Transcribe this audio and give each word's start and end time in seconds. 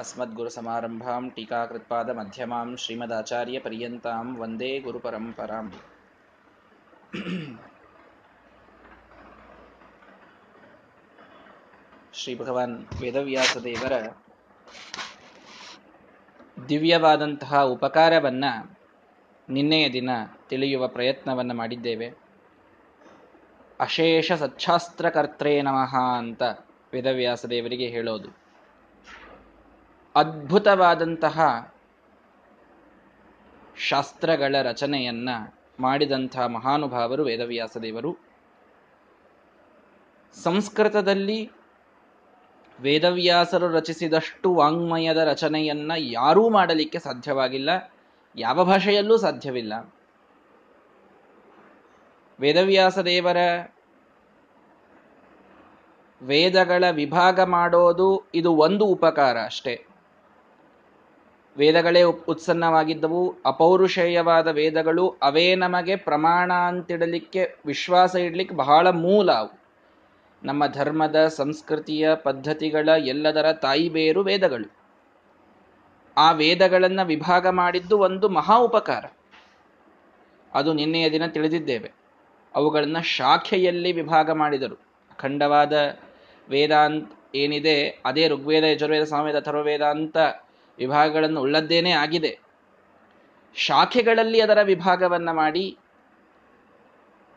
अस्मद्गुरुसमारम्भां 0.00 1.22
टीकाकृत्पादमध्यमां 1.30 2.66
श्रीमदाचार्यपर्यन्तां 2.76 4.26
वन्दे 4.36 4.72
गुरुपरम्पराम् 4.80 5.72
ಶ್ರೀ 12.14 12.32
ಭಗವಾನ್ 12.34 12.74
ವೇದವ್ಯಾಸದೇವರ 13.00 13.94
ದಿವ್ಯವಾದಂತಹ 16.68 17.60
ಉಪಕಾರವನ್ನ 17.66 18.44
ನಿನ್ನೆಯ 19.48 19.86
ದಿನ 19.92 20.10
ತಿಳಿಯುವ 20.48 20.88
ಪ್ರಯತ್ನವನ್ನು 20.88 21.54
ಮಾಡಿದ್ದೇವೆ 21.54 22.08
ಅಶೇಷ 23.80 24.32
ಸಚ್ಛಾಸ್ತ್ರಕರ್ತೇ 24.32 25.54
ನಮಃ 25.62 25.94
ಅಂತ 26.18 26.42
ವೇದವ್ಯಾಸದೇವರಿಗೆ 26.92 27.88
ಹೇಳೋದು 27.88 28.30
ಅದ್ಭುತವಾದಂತಹ 30.15 31.41
ಶಾಸ್ತ್ರಗಳ 33.75 34.55
ರಚನೆಯನ್ನ 34.61 35.29
ಮಾಡಿದಂತಹ 35.79 36.45
ಮಹಾನುಭಾವರು 36.45 37.23
ವೇದವ್ಯಾಸ 37.23 37.77
ದೇವರು 37.77 38.17
ಸಂಸ್ಕೃತದಲ್ಲಿ 40.43 41.51
ವೇದವ್ಯಾಸರು 42.81 43.67
ರಚಿಸಿದಷ್ಟು 43.67 44.55
ವಾಂಗ್ಮಯದ 44.55 45.17
ರಚನೆಯನ್ನ 45.17 45.91
ಯಾರೂ 45.97 46.49
ಮಾಡಲಿಕ್ಕೆ 46.49 46.99
ಸಾಧ್ಯವಾಗಿಲ್ಲ, 46.99 47.93
ಯಾವ 48.35 48.63
ಭಾಷೆಯಲ್ಲೂ 48.63 49.17
ಸಾಧ್ಯವಿಲ್ಲ. 49.17 49.93
ವೇದವ್ಯಾಸ 52.39 52.99
ದೇವರ 52.99 53.37
ವೇದಗಳ 56.23 56.83
ವಿಭಾಗ 56.91 57.39
ಮಾಡೋದು 57.39 58.29
ಇದು 58.33 58.55
ಒಂದು 58.55 58.85
ಉಪಕಾರ 58.85 59.45
ಅಷ್ಟೇ. 59.45 59.94
ವೇದಗಳೇ 61.57 62.03
ಉತ್ಸನ್ನವಾಗಿದ್ದವು. 62.03 63.35
ಅಪೌರುಷೇಯವಾದ 63.45 64.47
ವೇದಗಳು 64.47 65.15
ಅವೇ 65.21 65.55
ನಮಗೆ 65.55 65.95
ಪ್ರಮಾಣ 65.95 66.53
ಅಂತಿಡಲಿಕ್ಕೆ 66.53 67.55
ವಿಶ್ವಾಸ 67.65 68.15
ಇಡಲಿಕ್ಕೆ 68.15 68.55
ಬಹಳ 68.55 68.89
ಮೂಲ 68.89 69.31
ಅವು. 69.31 69.59
ನಮ್ಮ 70.43 70.67
ಧರ್ಮದ, 70.67 71.27
ಸಂಸ್ಕೃತಿಯ 71.27 72.15
ಪದ್ಧತಿಗಳ 72.15 72.89
ಎಲ್ಲದರ 72.89 73.53
ತಾಯಿ 73.53 73.89
ಬೇರು 73.89 74.21
ವೇದಗಳು. 74.21 74.71
ಆ 76.17 76.31
ವೇದಗಳನ್ನು 76.31 77.05
ವಿಭಾಗ 77.05 77.47
ಮಾಡಿದ್ದು 77.47 77.97
ಒಂದು 77.97 78.29
ಮಹಾ 78.29 78.57
ಉಪಕಾರ. 78.57 79.05
ಅದು 80.53 80.73
ನಿನ್ನೆಯ 80.73 81.11
ದಿನ 81.11 81.25
ತಿಳಿದಿದ್ದೇವೆ. 81.25 81.91
ಅವುಗಳನ್ನು 82.55 83.03
ಶಾಖೆಯಲ್ಲಿ 83.03 83.91
ವಿಭಾಗ 83.91 84.31
ಮಾಡಿದರು. 84.31 84.75
ಅಖಂಡವಾದ 85.11 85.99
ವೇದಾಂತ್ 86.49 87.13
ಏನಿದೆ, 87.35 88.01
ಅದೇ 88.05 88.29
ಋಗ್ವೇದ, 88.29 88.63
ಯಜುರ್ವೇದ, 88.63 89.03
ಸಾಮವೇದ 89.03 89.35
ಅಥರ್ವವೇದ 89.35 89.81
ಅಂತ 89.81 90.17
ವಿಭಾಗಗಳನ್ನು 90.77 91.41
ಉಳ್ಳದ್ದೇನೆ 91.41 91.91
ಆಗಿದೆ. 91.91 92.39
ಶಾಖೆಗಳಲ್ಲಿ 93.55 94.39
ಅದರ 94.41 94.59
ವಿಭಾಗವನ್ನ 94.61 95.31
ಮಾಡಿ 95.31 95.77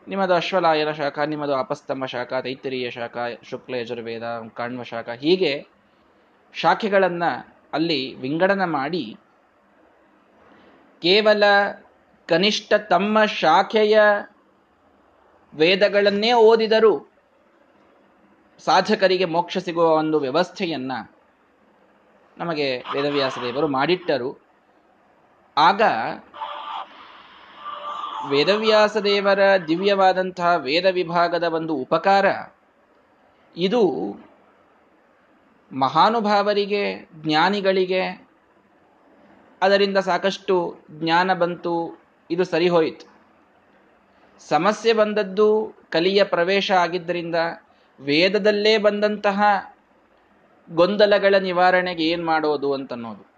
ನಿಮ್ಮದು 0.07 0.33
ಅಶ್ವಲಾಯನ 0.33 0.91
ಶಾಖ, 0.91 1.19
ನಿಮ್ಮದು 1.19 1.55
ಅಪಸ್ತಂಭ 1.55 2.05
ಶಾಖ 2.05 2.33
ತೈತರಿಯ 2.33 2.91
ಶಾಖ, 2.91 3.17
ಶುಕ್ಲ 3.43 3.75
ಯಜುರ್ವೇದ, 3.75 4.23
ಕಾಣ್ವ 4.53 4.83
ಶಾಖ, 4.83 5.09
ಹೀಗೆ 5.09 5.53
ಶಾಖೆಗಳನ್ನು 6.53 7.31
ಅಲ್ಲಿ 7.73 8.15
ವಿಂಗಡನ 8.15 8.63
ಮಾಡಿ 8.65 9.17
ಕೇವಲ 11.01 11.43
ಕನಿಷ್ಠ 12.29 12.73
ತಮ್ಮ 12.73 13.25
ಶಾಖೆಯ 13.25 13.99
ವೇದಗಳನ್ನೇ 15.53 16.31
ಓದಿದರೂ 16.33 16.93
ಸಾಧಕರಿಗೆ 18.59 19.25
ಮೋಕ್ಷ 19.25 19.57
ಸಿಗುವ 19.57 19.85
ಒಂದು 19.93 20.19
ವ್ಯವಸ್ಥೆಯನ್ನ 20.19 20.91
ನಮಗೆ 22.39 22.83
ವೇದವ್ಯಾಸ 22.93 23.37
ದೇವರು 23.41 23.67
ಮಾಡಿಟ್ಟರು. 23.67 24.41
ಆಗ 25.57 25.81
ವೇದವ್ಯಾಸ 28.29 28.97
ದೇವರ 28.97 29.39
ದಿವ್ಯವಾದಂತಹ 29.67 30.53
ವೇದ 30.55 30.85
ವಿಭಾಗದ 30.85 31.43
ಒಂದು 31.43 31.73
ಉಪಕಾರ, 31.75 32.25
ಇದು 33.57 33.83
ಮಹಾನುಭಾವರಿಗೆ, 35.71 37.09
ಜ್ಞಾನಿಗಳಿಗೆ, 37.15 38.27
ಅದರಿಂದ 39.61 39.97
ಸಾಕಷ್ಟು 39.97 40.79
ಜ್ಞಾನ 40.91 41.33
ಬಂತು, 41.33 42.03
ಇದು 42.31 42.43
ಸರಿಹೋಯಿತು 42.43 43.05
ಸಮಸ್ಯೆ 44.49 44.93
ಬಂದದ್ದು 44.93 45.75
ಕಲಿಯ 45.89 46.23
ಪ್ರವೇಶ 46.23 46.71
ಆಗಿದ್ದರಿಂದ, 46.71 47.35
ವೇದದಲ್ಲೇ 47.99 48.77
ಬಂದಂತಹ 48.77 49.43
ಗೊಂದಲಗಳ 50.71 51.35
ನಿವಾರಣೆಗೆ 51.35 52.03
ಏನು 52.03 52.25
ಮಾಡೋದು 52.25 52.73
ಅಂತನ್ನೋದು. 52.73 53.31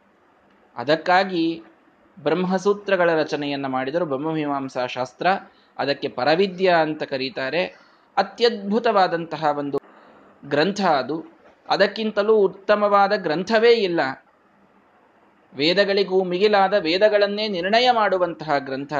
ಅದಕ್ಕಾಗಿ 0.75 1.63
ಬ್ರಹ್ಮಸೂತ್ರಗಳ 2.19 3.13
ರಚನೆಯನ್ನು 3.13 3.69
ಮಾಡಿದರು. 3.69 4.05
ಬ್ರಹ್ಮಮೀಮಾಂಸಾ 4.05 4.85
ಶಾಸ್ತ್ರ 4.85 5.27
ಅದಕ್ಕೆ 5.77 6.07
ಪರವಿದ್ಯ 6.07 6.75
ಅಂತ 6.81 7.03
ಕರೀತಾರೆ. 7.03 7.65
ಅತ್ಯದ್ಭುತವಾದಂತಹ 8.17 9.45
ಒಂದು 9.57 9.79
ಗ್ರಂಥ 10.45 10.81
ಅದು. 10.81 11.39
ಅದಕ್ಕಿಂತಲೂ 11.69 12.35
ಉತ್ತಮವಾದ 12.35 13.13
ಗ್ರಂಥವೇ 13.15 13.71
ಇಲ್ಲ. 13.71 14.25
ವೇದಗಳಿಗೂ 15.53 16.23
ಮಿಗಿಲಾದ 16.23 16.73
ವೇದಗಳನ್ನೇ 16.73 17.47
ನಿರ್ಣಯ 17.47 17.91
ಮಾಡುವಂತಹ 17.91 18.57
ಗ್ರಂಥ 18.57 18.93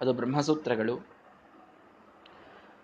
ಅದು 0.00 0.12
ಬ್ರಹ್ಮಸೂತ್ರಗಳು. 0.12 1.17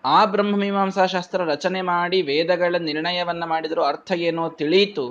ಆ 0.05 0.25
ಬ್ರಹ್ಮಮೀಮಾಂಸಾ 0.25 1.05
ಶಾಸ್ತ್ರ 1.05 1.41
ರಚನೆ 1.43 1.81
ಮಾಡಿ 1.81 2.21
ವೇದಗಳ 2.21 2.75
ನಿರ್ಣಯವನ್ನ 2.79 3.43
ಮಾಡಿದರೂ 3.45 3.83
ಅರ್ಥ 3.83 4.11
ಏನೋ 4.11 4.49
ತಿಳಿಯಿತು. 4.49 5.05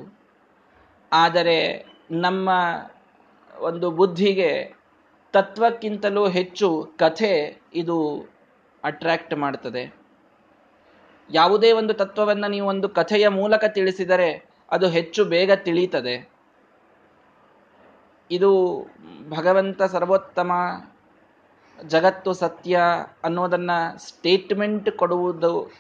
ಆದರೆ 1.13 1.59
ನಮ್ಮ 2.11 2.51
ಒಂದು 3.61 3.91
ಬುದ್ಧಿಗೆ 3.91 4.51
ತತ್ವಕ್ಕಿಂತಲೂ 5.33 6.29
ಹೆಚ್ಚು 6.29 6.69
ಕಥೆ 6.99 7.33
ಇದು 7.75 7.99
ಅಟ್ರಾಕ್ಟ್ 8.85 9.35
ಮಾಡ್ತದೆ. 9.35 9.85
ಯಾವುದೇ 11.31 11.73
ಒಂದು 11.73 11.95
ತತ್ವವನ್ನು 11.95 12.49
ನೀವು 12.51 12.67
ಒಂದು 12.69 12.89
ಕಥೆಯ 12.89 13.29
ಮೂಲಕ 13.29 13.65
ತಿಳಿಸಿದರೆ 13.65 14.31
ಅದು 14.71 14.89
ಹೆಚ್ಚು 14.89 15.25
ಬೇಗ 15.25 15.53
ತಿಳಿಯುತ್ತದೆ 15.53 16.17
ಇದು 18.31 18.51
ಭಗವಂತ 19.29 19.83
ಸರ್ವೋತ್ತಮ 19.83 20.53
ಜಗತ್ತು 21.79 22.33
ಸತ್ಯ 22.33 22.79
ಅನ್ನೋದನ್ನ 23.25 23.71
ಸ್ಟೇಟ್ಮೆಂಟ್ 23.97 24.91
ಕೊಡುವುದು 24.91 25.73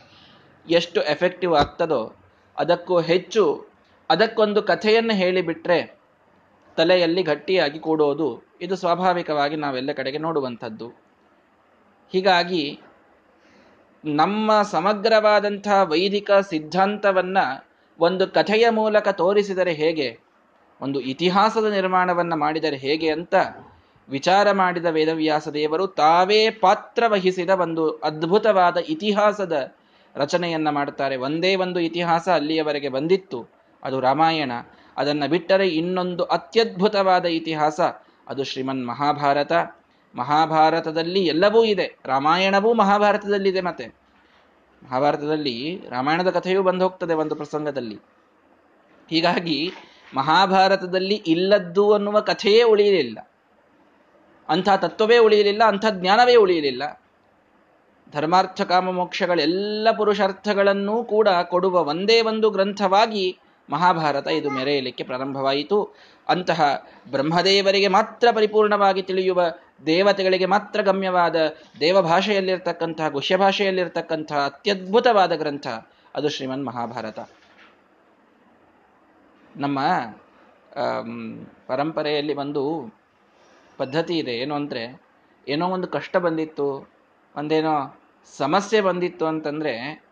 ಎಷ್ಟು 0.66 1.00
ಎಫೆಕ್ಟಿವ್ 1.02 1.54
ಆಗ್ತದೋ 1.54 2.14
ಅದಕ್ಕೂ 2.58 3.00
ಹೆಚ್ಚು 3.00 3.68
ಅದಕ್ಕೊಂದು 4.10 4.62
ಕಥೆಯನ್ನು 4.62 5.14
ಹೇಳಿಬಿಟ್ರೆ 5.14 5.78
ತಲೆಯಲ್ಲಿ 6.76 7.22
ಗಟ್ಟಿಯಾಗಿ 7.22 7.78
ಕೂಡೋದು 7.78 8.42
ಇದು 8.62 8.76
ಸ್ವಾಭಾವಿಕವಾಗಿ 8.76 9.56
ನಾವೆಲ್ಲ 9.56 9.92
ಕಡೆಗೆ 9.92 10.18
ನೋಡುವಂಥದ್ದು. 10.18 10.88
ಹೀಗಾಗಿ 12.12 12.78
ನಮ್ಮ 14.04 14.62
ಸಮಗ್ರವಾದಂಥ 14.62 15.68
ವೈದಿಕ 15.84 16.30
ಸಿದ್ಧಾಂತವನ್ನು 16.50 17.44
ಒಂದು 18.00 18.26
ಕಥೆಯ 18.28 18.70
ಮೂಲಕ 18.70 19.08
ತೋರಿಸಿದರೆ 19.08 19.72
ಹೇಗೆ, 19.72 20.18
ಒಂದು 20.80 21.00
ಇತಿಹಾಸದ 21.00 21.64
ನಿರ್ಮಾಣವನ್ನು 21.64 22.36
ಮಾಡಿದರೆ 22.36 22.76
ಹೇಗೆ 22.76 23.10
ಅಂತ 23.10 23.34
ವಿಚಾರ 24.08 24.52
ಮಾಡಿದ 24.52 24.86
ವೇದವ್ಯಾಸ 24.86 25.48
ದೇವರು 25.48 25.86
ತಾವೇ 25.86 26.50
ಪಾತ್ರ 26.50 27.04
ವಹಿಸಿದ 27.06 27.50
ಒಂದು 27.50 27.90
ಅದ್ಭುತವಾದ 27.90 28.76
ಇತಿಹಾಸದ 28.76 29.72
ರಚನೆಯನ್ನ 30.16 30.70
ಮಾಡ್ತಾರೆ. 30.70 31.16
ಒಂದೇ 31.16 31.56
ಒಂದು 31.56 31.80
ಇತಿಹಾಸ 31.80 32.28
ಅಲ್ಲಿಯವರೆಗೆ 32.28 32.88
ಬಂದಿತ್ತು. 32.88 33.48
ಅದು 33.84 34.00
ರಾಮಾಯಣ. 34.00 34.52
ಅದನ್ನು 34.96 35.30
ಬಿಟ್ಟರೆ 35.30 35.68
ಇನ್ನೊಂದು 35.68 36.24
ಅತ್ಯದ್ಭುತವಾದ 36.24 37.24
ಇತಿಹಾಸ 37.24 37.80
ಅದು 38.28 38.44
ಶ್ರೀಮನ್ 38.44 38.86
ಮಹಾಭಾರತ. 38.86 39.52
ಮಹಾಭಾರತದಲ್ಲಿ 40.14 41.26
ಎಲ್ಲವೂ 41.26 41.64
ಇದೆ. 41.64 41.98
ರಾಮಾಯಣವೂ 42.04 42.74
ಮಹಾಭಾರತದಲ್ಲಿದೆ 42.74 43.60
ಮತ್ತೆ. 43.60 43.86
ಮಹಾಭಾರತದಲ್ಲಿ 44.84 45.80
ರಾಮಾಯಣದ 45.90 46.30
ಕಥೆಯೂ 46.30 46.62
ಬಂದು 46.62 46.84
ಹೋಗ್ತದೆ 46.84 47.14
ಒಂದು 47.14 47.34
ಪ್ರಸಂಗದಲ್ಲಿ. 47.34 47.98
ಹೀಗಾಗಿ 49.10 49.72
ಮಹಾಭಾರತದಲ್ಲಿ 50.16 51.14
ಇಲ್ಲದ್ದು 51.14 51.92
ಅನ್ನುವ 51.92 52.20
ಕಥೆಯೇ 52.20 52.62
ಉಳಿಯಲಿಲ್ಲ. 52.62 53.30
ಅಂಥ 54.48 54.68
ತತ್ವವೇ 54.84 55.18
ಉಳಿಯಲಿಲ್ಲ, 55.18 55.62
ಅಂಥ 55.64 55.84
ಜ್ಞಾನವೇ 56.00 56.36
ಉಳಿಯಲಿಲ್ಲ. 56.36 56.82
ಧರ್ಮಾರ್ಥ 58.12 58.62
ಕಾಮ 58.62 58.90
ಮೋಕ್ಷಗಳೆಲ್ಲ 58.90 59.88
ಪುರುಷಾರ್ಥಗಳನ್ನೂ 59.90 60.96
ಕೂಡ 61.04 61.28
ಕೊಡುವ 61.52 61.76
ಒಂದೇ 61.92 62.16
ಒಂದು 62.22 62.48
ಗ್ರಂಥವಾಗಿ 62.50 63.24
ಮಹಾಭಾರತ 63.68 64.26
ಇದು 64.26 64.48
ಮೆರೆಯಲಿಕ್ಕೆ 64.50 65.04
ಪ್ರಾರಂಭವಾಯಿತು. 65.04 65.78
ಅಂತಹ 66.28 66.60
ಬ್ರಹ್ಮದೇವರಿಗೆ 67.10 67.88
ಮಾತ್ರ 67.88 68.26
ಪರಿಪೂರ್ಣವಾಗಿ 68.32 69.02
ತಿಳಿಯುವ 69.02 69.40
ದೇವತೆಗಳಿಗೆ 69.86 70.46
ಮಾತ್ರ 70.46 70.80
ಗಮ್ಯವಾದ 70.82 71.36
ದೇವಭಾಷೆಯಲ್ಲಿರ್ತಕ್ಕಂತಹ 71.80 73.08
ಗುಹ್ಯ 73.08 73.36
ಭಾಷೆಯಲ್ಲಿರ್ತಕ್ಕಂತಹ 73.36 74.40
ಅತ್ಯದ್ಭುತವಾದ 74.44 75.32
ಗ್ರಂಥ 75.32 75.66
ಅದು 76.14 76.28
ಶ್ರೀಮನ್ 76.28 76.66
ಮಹಾಭಾರತ. 76.66 77.18
ನಮ್ಮ 79.56 79.78
ಪರಂಪರೆಯಲ್ಲಿ 81.66 82.34
ಒಂದು 82.34 82.62
ಪದ್ಧತಿ 83.78 84.18
ಇದೆ. 84.18 84.32
ಏನು 84.32 84.54
ಅಂದರೆ, 84.54 84.82
ಏನೋ 85.48 85.68
ಒಂದು 85.68 85.88
ಕಷ್ಟ 85.88 86.16
ಬಂದಿತ್ತು, 86.16 86.88
ಒಂದೇನೋ 87.36 88.00
ಸಮಸ್ಯೆ 88.38 88.80
ಬಂದಿತ್ತು 88.80 89.26
ಅಂತಂದರೆ, 89.26 90.04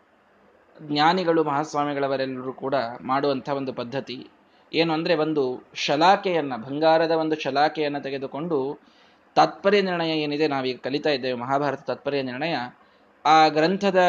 ಜ್ಞಾನಿಗಳು, 0.82 1.44
ಮಹಾಸ್ವಾಮಿಗಳವರೆಲ್ಲರೂ 1.44 2.52
ಕೂಡ 2.52 2.74
ಮಾಡುವಂಥ 3.00 3.48
ಒಂದು 3.48 3.72
ಪದ್ಧತಿ. 3.72 4.30
ಏನು 4.72 4.92
ಅಂದರೆ, 4.92 5.14
ಒಂದು 5.14 5.64
ಶಲಾಖೆಯನ್ನು, 5.74 6.56
ಬಂಗಾರದ 6.66 7.10
ಒಂದು 7.10 7.40
ಶಲಾಖೆಯನ್ನು 7.40 8.00
ತೆಗೆದುಕೊಂಡು 8.02 8.80
ತಾತ್ಪರ್ಯ 9.36 9.82
ನಿರ್ಣಯ 9.82 10.22
ಏನಿದೆ 10.22 10.46
ನಾವೀಗ 10.46 10.78
ಕಲಿತಾ 10.84 11.10
ಇದ್ದೇವೆ, 11.10 11.38
ಮಹಾಭಾರತ 11.38 11.80
ತಾತ್ಪರ್ಯ 11.80 12.22
ನಿರ್ಣಯ. 12.22 12.56
ಆ 13.24 13.48
ಗ್ರಂಥದ 13.48 14.00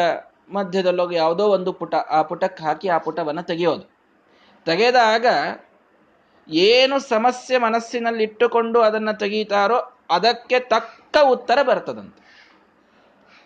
ಮಧ್ಯದಲ್ಲೋಗಿ 0.50 1.14
ಯಾವುದೋ 1.16 1.44
ಒಂದು 1.46 1.72
ಪುಟ, 1.72 1.94
ಆ 1.94 2.22
ಪುಟಕ್ಕೆ 2.22 2.64
ಹಾಕಿ 2.64 2.88
ಆ 2.88 2.98
ಪುಟವನ್ನು 2.98 3.42
ತೆಗೆಯೋದು. 3.42 3.84
ತೆಗೆದಾಗ 4.66 5.26
ಏನು 6.48 6.98
ಸಮಸ್ಯೆ 6.98 7.58
ಮನಸ್ಸಿನಲ್ಲಿ 7.58 8.22
ಇಟ್ಟುಕೊಂಡು 8.22 8.80
ಅದನ್ನು 8.80 9.18
ತೆಗೀತಾರೋ 9.18 9.92
ಅದಕ್ಕೆ 10.10 10.60
ತಕ್ಕ 10.60 11.16
ಉತ್ತರ 11.30 11.62
ಬರ್ತದಂತೆ. 11.62 12.24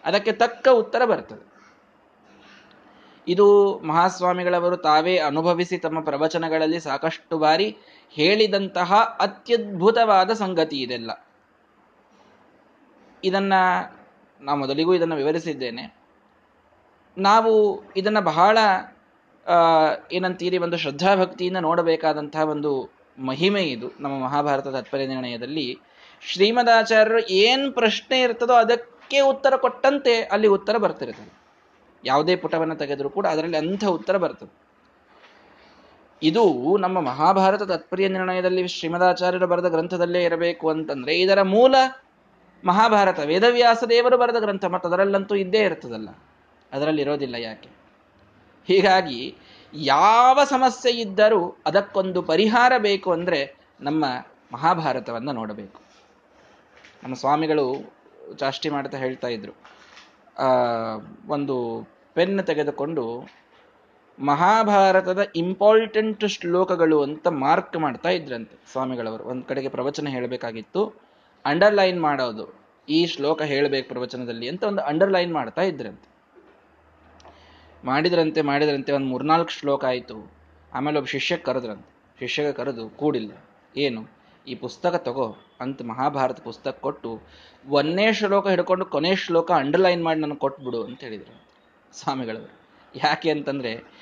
ಅದಕ್ಕೆ 0.04 0.32
ತಕ್ಕ 0.32 0.68
ಉತ್ತರ 0.68 1.04
ಬರ್ತದೆ. 1.04 1.48
ಇದು 3.28 3.78
ಮಹಾಸ್ವಾಮಿಗಳವರು 3.78 4.76
ತಾವೇ 4.76 5.18
ಅನುಭವಿಸಿ 5.18 5.78
ತಮ್ಮ 5.78 6.00
ಪ್ರವಚನಗಳಲ್ಲಿ 6.00 6.80
ಸಾಕಷ್ಟು 6.80 7.38
ಬಾರಿ 7.38 7.76
ಹೇಳಿದಂತಹ 8.10 8.94
ಅತ್ಯದ್ಭುತವಾದ 9.20 10.30
ಸಂಗತಿ 10.32 10.82
ಇದೆಲ್ಲ. 10.82 11.26
ಇದನ್ನ 13.24 13.52
ನಾ 14.40 14.54
ಮೊದಲಿಗೂ 14.54 14.94
ಇದನ್ನು 14.94 15.14
ವಿವರಿಸಿದ್ದೇನೆ. 15.14 15.98
ನಾವು 17.18 17.82
ಇದನ್ನು 17.96 18.20
ಬಹಳ 18.20 18.58
ಏನಂತೀರಿ, 20.12 20.58
ಒಂದು 20.58 20.76
ಶ್ರದ್ಧಾಭಕ್ತಿಯಿಂದ 20.76 21.56
ನೋಡಬೇಕಾದಂತಹ 21.56 22.40
ಒಂದು 22.40 22.92
ಮಹಿಮೆ 23.18 23.62
ಇದು 23.62 23.92
ನಮ್ಮ 24.00 24.24
ಮಹಾಭಾರತ 24.24 24.68
ತಾತ್ಪರ್ಯ 24.68 25.06
ನಿರ್ಣಯದಲ್ಲಿ 25.06 25.78
ಶ್ರೀಮದಾಚಾರ್ಯರು 26.22 27.26
ಏನ್ 27.28 27.72
ಪ್ರಶ್ನೆ 27.72 28.20
ಇರ್ತದೋ 28.20 28.54
ಅದಕ್ಕೆ 28.54 29.20
ಉತ್ತರ 29.20 29.56
ಕೊಟ್ಟಂತೆ 29.56 30.22
ಅಲ್ಲಿ 30.22 30.48
ಉತ್ತರ 30.48 30.76
ಬರ್ತಿರ್ತದೆ. 30.76 31.32
ಯಾವುದೇ 32.04 32.36
ಪುಟವನ್ನು 32.36 32.76
ತೆಗೆದರೂ 32.76 33.10
ಕೂಡ 33.10 33.26
ಅದರಲ್ಲಿ 33.26 33.56
ಅಂಥ 33.56 33.84
ಉತ್ತರ 33.84 34.16
ಬರ್ತದೆ. 34.16 34.68
ಇದು 36.22 36.76
ನಮ್ಮ 36.76 37.00
ಮಹಾಭಾರತ 37.00 37.62
ತಾತ್ಪರ್ಯ 37.62 38.08
ನಿರ್ಣಯದಲ್ಲಿ 38.08 38.68
ಶ್ರೀಮದಾಚಾರ್ಯರು 38.68 39.46
ಬರೆದ 39.46 39.64
ಗ್ರಂಥದಲ್ಲೇ 39.64 40.22
ಇರಬೇಕು 40.24 40.70
ಅಂತಂದ್ರೆ, 40.70 41.20
ಇದರ 41.20 41.42
ಮೂಲ 41.42 41.74
ಮಹಾಭಾರತ 42.64 43.18
ವೇದವ್ಯಾಸ 43.18 43.84
ದೇವರು 43.84 44.18
ಬರೆದ 44.18 44.36
ಗ್ರಂಥ, 44.36 44.64
ಮತ್ತು 44.64 44.88
ಅದರಲ್ಲಂತೂ 44.88 45.34
ಇದ್ದೇ 45.34 45.58
ಇರ್ತದಲ್ಲ. 45.58 46.08
ಅದರಲ್ಲಿ 46.72 47.02
ಇರೋದಿಲ್ಲ 47.02 47.34
ಯಾಕೆ? 47.34 47.77
ಹೀಗಾಗಿ 48.68 49.20
ಯಾವ 49.74 50.38
ಸಮಸ್ಯೆ 50.52 50.90
ಇದ್ದರೂ 51.04 51.42
ಅದಕ್ಕೊಂದು 51.68 52.20
ಪರಿಹಾರ 52.32 52.72
ಬೇಕು 52.88 53.08
ಅಂದರೆ 53.16 53.40
ನಮ್ಮ 53.88 54.04
ಮಹಾಭಾರತವನ್ನು 54.54 55.32
ನೋಡಬೇಕು. 55.40 55.78
ನಮ್ಮ 57.02 57.14
ಸ್ವಾಮಿಗಳು 57.22 57.66
ಚಾಷ್ಟಿ 58.40 58.68
ಮಾಡ್ತಾ 58.74 58.96
ಹೇಳ್ತಾ 59.04 59.28
ಇದ್ರು. 59.36 59.54
ಒಂದು 61.36 61.56
ಪೆನ್ 62.16 62.40
ತೆಗೆದುಕೊಂಡು 62.50 63.04
ಮಹಾಭಾರತದ 64.18 65.22
ಇಂಪಾರ್ಟೆಂಟ್ 65.42 66.24
ಶ್ಲೋಕಗಳು 66.36 66.96
ಅಂತ 67.06 67.26
ಮಾರ್ಕ್ 67.44 67.76
ಮಾಡ್ತಾ 67.84 68.10
ಇದ್ರಂತೆ 68.18 68.56
ಸ್ವಾಮಿಗಳವರು. 68.72 69.24
ಒಂದು 69.32 69.44
ಕಡೆಗೆ 69.50 69.70
ಪ್ರವಚನ 69.76 70.08
ಹೇಳಬೇಕಾಗಿತ್ತು, 70.14 70.82
ಅಂಡರ್ಲೈನ್ 71.44 72.00
ಮಾಡೋದು, 72.06 72.46
ಈ 72.88 73.00
ಶ್ಲೋಕ 73.12 73.40
ಹೇಳಬೇಕು 73.52 73.86
ಪ್ರವಚನದಲ್ಲಿ 73.94 74.46
ಅಂತ 74.52 74.64
ಒಂದು 74.70 74.82
ಅಂಡರ್ಲೈನ್ 74.90 75.32
ಮಾಡ್ತಾ 75.38 75.64
ಇದ್ರಂತೆ. 75.72 76.07
ಮಾಡಿದ್ರಂತೆ 77.84 78.42
ಮಾಡಿದ್ರಂತೆ 78.42 78.92
ಒಂದು 78.92 79.06
ಮೂರ್ನಾಲ್ಕು 79.06 79.50
ಶ್ಲೋಕ 79.50 79.84
ಆಯಿತು. 79.84 80.32
ಆಮೇಲೆ 80.74 80.98
ಒಬ್ಬ 80.98 81.08
ಶಿಷ್ಯ 81.08 81.36
ಕರೆದ್ರಂತೆ. 81.36 81.98
ಶಿಷ್ಯಗೆ 82.18 82.52
ಕರೆದು, 82.52 82.88
ಕೂಡಿಲ್ಲ. 82.88 83.32
ಏನು? 83.76 84.04
ಈ 84.48 84.54
ಪುಸ್ತಕ 84.54 84.94
ತಗೋ. 84.94 85.36
ಅಂತ 85.60 85.82
ಮಹಾಭಾರತ 85.82 86.40
ಪುಸ್ತಕ 86.40 86.78
ಕೊಟ್ಟು, 86.80 87.20
ಒಂದೇ 87.68 88.12
ಶ್ಲೋಕ 88.12 88.48
ಹಿಡ್ಕೊಂಡು 88.48 88.84
ಕೊನೆ 88.84 89.16
ಶ್ಲೋಕ 89.16 89.52
ಅಂಡರ್ಲೈನ್ 89.52 90.04
ಮಾಡಿ 90.04 90.20
ನನಗೆ 90.20 90.36
ಕೊಟ್ಬಿಡು 90.36 90.84
ಅಂತ 90.84 91.00
ಹೇಳಿದರು 91.00 91.44
ಸ್ವಾಮಿಗಳವರು. 91.98 92.58
ಯಾಕೆ 92.94 93.30
ಅಂತಂದರೆ, 93.30 93.98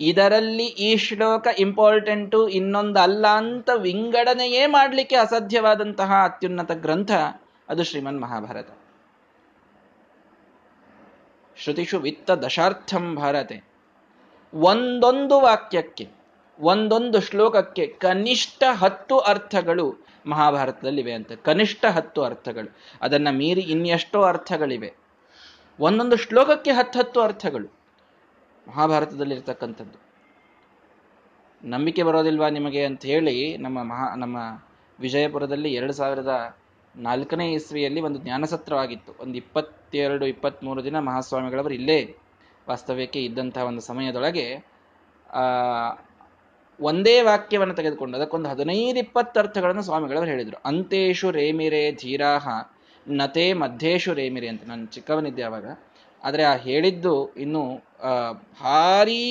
ಇದರಲ್ಲಿ 0.00 0.64
ಈ 0.64 0.96
ಶ್ಲೋಕ 0.96 1.46
ಇಂಪಾರ್ಟೆಂಟು 1.58 2.48
ಇನ್ನೊಂದು 2.48 3.00
ಅಲ್ಲ 3.00 3.26
ಅಂತ 3.26 3.70
ವಿಂಗಡನೆಯೇ 3.76 4.66
ಮಾಡಲಿಕ್ಕೆ 4.66 5.16
ಅಸಾಧ್ಯವಾದಂತಹ 5.16 6.12
ಅತ್ಯುನ್ನತ 6.24 6.72
ಗ್ರಂಥ 6.72 7.10
ಅದು 7.68 7.84
ಶ್ರೀಮನ್ 7.84 8.20
ಮಹಾಭಾರತ. 8.20 8.68
ಶ್ರುತಿಷು 11.60 11.98
ವಿತ್ತ 11.98 12.30
ದಶಾರ್ಥಂ 12.30 13.14
ಭಾರತೆ. 13.14 13.62
ಒಂದೊಂದು 14.54 15.40
ವಾಕ್ಯಕ್ಕೆ, 15.40 16.08
ಒಂದೊಂದು 16.60 17.20
ಶ್ಲೋಕಕ್ಕೆ 17.20 17.86
ಕನಿಷ್ಠ 17.86 18.62
ಹತ್ತು 18.72 19.18
ಅರ್ಥಗಳು 19.18 20.06
ಮಹಾಭಾರತದಲ್ಲಿವೆ 20.26 21.12
ಅಂತ. 21.12 21.32
ಕನಿಷ್ಠ 21.32 21.84
ಹತ್ತು 21.84 22.22
ಅರ್ಥಗಳು. 22.22 22.76
ಅದನ್ನ 23.02 23.28
ಮೀರಿ 23.30 23.60
ಇನ್ನೆಷ್ಟೋ 23.60 24.22
ಅರ್ಥಗಳಿವೆ. 24.22 24.94
ಒಂದೊಂದು 25.80 26.16
ಶ್ಲೋಕಕ್ಕೆ 26.16 26.70
ಹತ್ತು 26.70 26.98
ಹತ್ತು 26.98 27.20
ಅರ್ಥಗಳು 27.20 27.66
ಮಹಾಭಾರತದಲ್ಲಿರ್ತಕ್ಕಂಥದ್ದು. 28.68 30.10
ನಂಬಿಕೆ 31.64 32.02
ಬರೋದಿಲ್ವಾ 32.02 32.48
ನಿಮಗೆ 32.48 32.84
ಅಂತ 32.84 33.02
ಹೇಳಿ 33.04 33.56
ನಮ್ಮ 33.56 33.82
ಮಹಾ, 33.82 34.14
ನಮ್ಮ 34.14 34.36
ವಿಜಯಪುರದಲ್ಲಿ 35.00 35.72
ಎರಡು 35.72 35.92
ಸಾವಿರದ 35.92 36.56
ನಾಲ್ಕನೇ 36.94 37.52
ಇಸ್ವಿಯಲ್ಲಿ 37.52 38.00
ಒಂದು 38.00 38.18
ಜ್ಞಾನಸತ್ರವಾಗಿತ್ತು. 38.18 39.12
ಒಂದು 39.22 39.36
ಇಪ್ಪತ್ತೆರಡು 39.36 40.26
ಇಪ್ಪತ್ತ್ಮೂರು 40.26 40.84
ದಿನ 40.84 40.98
ಮಹಾಸ್ವಾಮಿಗಳವರು 40.98 41.74
ಇಲ್ಲೇ 41.74 42.00
ವಾಸ್ತವ್ಯಕ್ಕೆ 42.68 43.20
ಇದ್ದಂತಹ 43.24 43.62
ಒಂದು 43.62 43.80
ಸಮಯದೊಳಗೆ 43.80 44.46
ಒಂದೇ 46.80 47.22
ವಾಕ್ಯವನ್ನು 47.22 47.74
ತೆಗೆದುಕೊಂಡು 47.74 48.16
ಅದಕ್ಕೊಂದು 48.16 48.48
ಹದಿನೈದು 48.48 48.98
ಇಪ್ಪತ್ತು 48.98 49.40
ಅರ್ಥಗಳನ್ನು 49.40 49.82
ಸ್ವಾಮಿಗಳವರು 49.82 50.30
ಹೇಳಿದರು. 50.30 50.58
ಅಂತೇಶು 50.64 51.30
ರೇಮಿರೆ 51.30 51.92
ಧೀರಾಹ, 51.92 52.48
ನತೆ 53.06 53.52
ಮಧ್ಯೇಶು 53.52 54.12
ರೇಮಿರೆ 54.14 54.48
ಅಂತ. 54.48 54.62
ನಾನು 54.68 54.86
ಚಿಕ್ಕವನಿದ್ದೆ 54.86 55.42
ಆವಾಗ. 55.42 55.66
ಆದರೆ 56.24 56.42
ಆ 56.42 56.54
ಹೇಳಿದ್ದು 56.56 57.14
ಇನ್ನು 57.34 57.62
ಭಾರೀ 58.62 59.22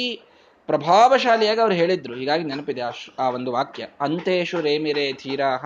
ಪ್ರಭಾವಶಾಲಿಯಾಗಿ 0.70 1.60
ಅವ್ರು 1.60 1.76
ಹೇಳಿದ್ರು. 1.76 2.16
ಹೀಗಾಗಿ 2.16 2.44
ನೆನಪಿದೆ 2.44 2.82
ಆ 3.20 3.30
ಒಂದು 3.30 3.52
ವಾಕ್ಯ. 3.52 3.88
ಅಂತೇಶು 4.02 4.62
ರೇಮಿರೆ 4.62 5.14
ಧೀರಾಹ, 5.14 5.66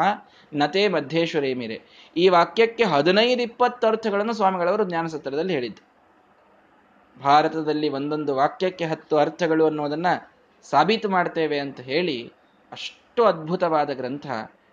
ನತೆ 0.53 0.87
ಮಧ್ಯೇಶು 0.87 1.39
ರೇಮಿರೆ. 1.39 1.81
ಈ 2.17 2.29
ವಾಕ್ಯಕ್ಕೆ 2.29 2.83
ಹದಿನೈದು 2.83 3.41
ಇಪ್ಪತ್ತು 3.41 3.87
ಅರ್ಥಗಳನ್ನು 3.87 4.33
ಸ್ವಾಮಿಗಳವರು 4.33 4.83
ಜ್ಞಾನಸತ್ರದಲ್ಲಿ 4.83 5.53
ಹೇಳಿದ್ದು. 5.53 5.93
ಭಾರತದಲ್ಲಿ 7.23 7.89
ಒಂದೊಂದು 7.89 8.35
ವಾಕ್ಯಕ್ಕೆ 8.35 8.85
ಹತ್ತು 8.85 9.17
ಅರ್ಥಗಳು 9.17 9.65
ಅನ್ನೋದನ್ನ 9.65 10.05
ಸಾಬೀತು 10.63 11.09
ಮಾಡ್ತೇವೆ 11.09 11.59
ಅಂತ 11.59 11.79
ಹೇಳಿ 11.79 12.33
ಅಷ್ಟು 12.71 13.25
ಅದ್ಭುತವಾದ 13.25 13.89
ಗ್ರಂಥ 13.89 14.27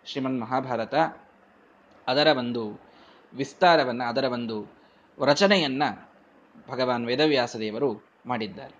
ಶ್ರೀಮನ್ 0.07 0.41
ಮಹಾಭಾರತ. 0.41 0.95
ಅದರ 2.09 2.27
ಒಂದು 2.39 2.81
ವಿಸ್ತಾರವನ್ನು, 3.35 4.05
ಅದರ 4.05 4.25
ಒಂದು 4.25 4.67
ರಚನೆಯನ್ನು 5.25 6.11
ಭಗವಾನ್ 6.71 7.07
ವೇದವ್ಯಾಸದೇವರು 7.07 8.05
ಮಾಡಿದ್ದಾರೆ. 8.27 8.80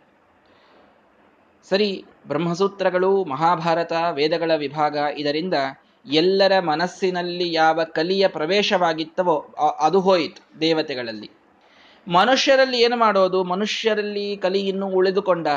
ಸರಿ, 1.71 2.05
ಬ್ರಹ್ಮಸೂತ್ರಗಳು, 2.29 3.25
ಮಹಾಭಾರತ, 3.25 3.93
ವೇದಗಳ 4.13 4.51
ವಿಭಾಗ 4.57 4.97
ಇದರಿಂದ 5.17 5.55
ಎಲ್ಲರ 6.07 6.53
ಮನಸ್ಸಿನಲ್ಲಿ 6.61 7.53
ಯಾವ 7.53 7.85
ಕಲಿಯ 7.85 8.29
ಪ್ರವೇಶವಾಗಿತ್ತವೋ 8.29 9.37
ಅದು 9.81 10.01
ಹೋಯಿತು 10.01 10.61
ದೇವತೆಗಳಲ್ಲಿ. 10.61 11.31
ಮನುಷ್ಯರಲ್ಲಿ 12.09 12.79
ಏನು 12.81 12.97
ಮಾಡೋದು? 12.97 13.45
ಮನುಷ್ಯರಲ್ಲಿ 13.45 14.37
ಕಲಿ 14.37 14.61
ಇನ್ನೂ 14.69 14.87
ಉಳಿದುಕೊಂಡ, 14.87 15.49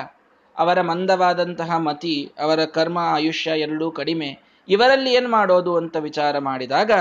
ಅವರ 0.58 0.82
ಮಂದವಾದಂತಹ 0.82 1.78
ಮತಿ, 1.78 2.32
ಅವರ 2.40 2.66
ಕರ್ಮ, 2.66 2.98
ಆಯುಷ್ಯ 2.98 3.52
ಎರಡೂ 3.60 3.92
ಕಡಿಮೆ, 3.92 4.40
ಇವರಲ್ಲಿ 4.70 5.14
ಏನು 5.14 5.30
ಮಾಡೋದು 5.30 5.76
ಅಂತ 5.76 5.96
ವಿಚಾರ 5.96 6.38
ಮಾಡಿದಾಗ, 6.40 6.92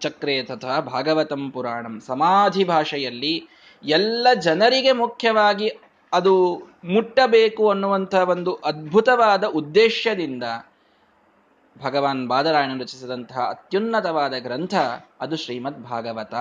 ಚಕ್ರೇ 0.00 0.42
ತಥಾ 0.42 0.80
ಭಾಗವತಂ 0.80 1.50
ಪುರಾಣಂ, 1.50 2.00
ಸಮಾಧಿ 2.00 2.64
ಭಾಷೆಯಲ್ಲಿ 2.64 3.34
ಎಲ್ಲ 3.84 4.26
ಜನರಿಗೆ 4.40 4.92
ಮುಖ್ಯವಾಗಿ 4.92 5.68
ಅದು 6.12 6.62
ಮುಟ್ಟಬೇಕು 6.84 7.70
ಅನ್ನುವಂಥ 7.70 8.14
ಒಂದು 8.14 8.54
ಅದ್ಭುತವಾದ 8.54 9.44
ಉದ್ದೇಶದಿಂದ 9.44 10.42
ಭಗವಾನ್ 11.82 12.28
ಬಾದರಾಯಣ 12.28 12.82
ರಚಿಸಿದಂತಹ 12.82 13.38
ಅತ್ಯುನ್ನತವಾದ 13.38 14.34
ಗ್ರಂಥ, 14.38 14.74
ಅದು 15.20 15.36
ಶ್ರೀಮದ್ 15.36 15.82
ಭಾಗವತ 15.82 16.34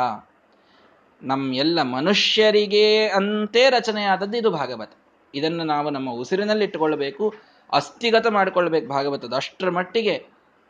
ನಮ್ಮ 1.23 1.55
ಎಲ್ಲ 1.55 1.81
ಮನುಷ್ಯರಿಗೆ 1.81 3.07
ಅಂತೇ 3.07 3.69
ರಚನೆಯಾದದ್ದು 3.69 4.37
ಇದು 4.37 4.51
ಭಾಗವತ. 4.51 4.89
ಇದನ್ನು 5.35 5.63
ನಾವು 5.63 5.89
ನಮ್ಮ 5.89 6.11
ಉಸಿರಿನಲ್ಲಿ 6.11 6.65
ಇಟ್ಟುಕೊಳ್ಳಬೇಕು, 6.65 7.33
ಅಸ್ಥಿಗತ 7.73 8.27
ಮಾಡಿಕೊಳ್ಬೇಕು 8.27 8.87
ಭಾಗವತದ 8.87 9.33
ಅಷ್ಟರ 9.33 9.69
ಮಟ್ಟಿಗೆ 9.69 10.25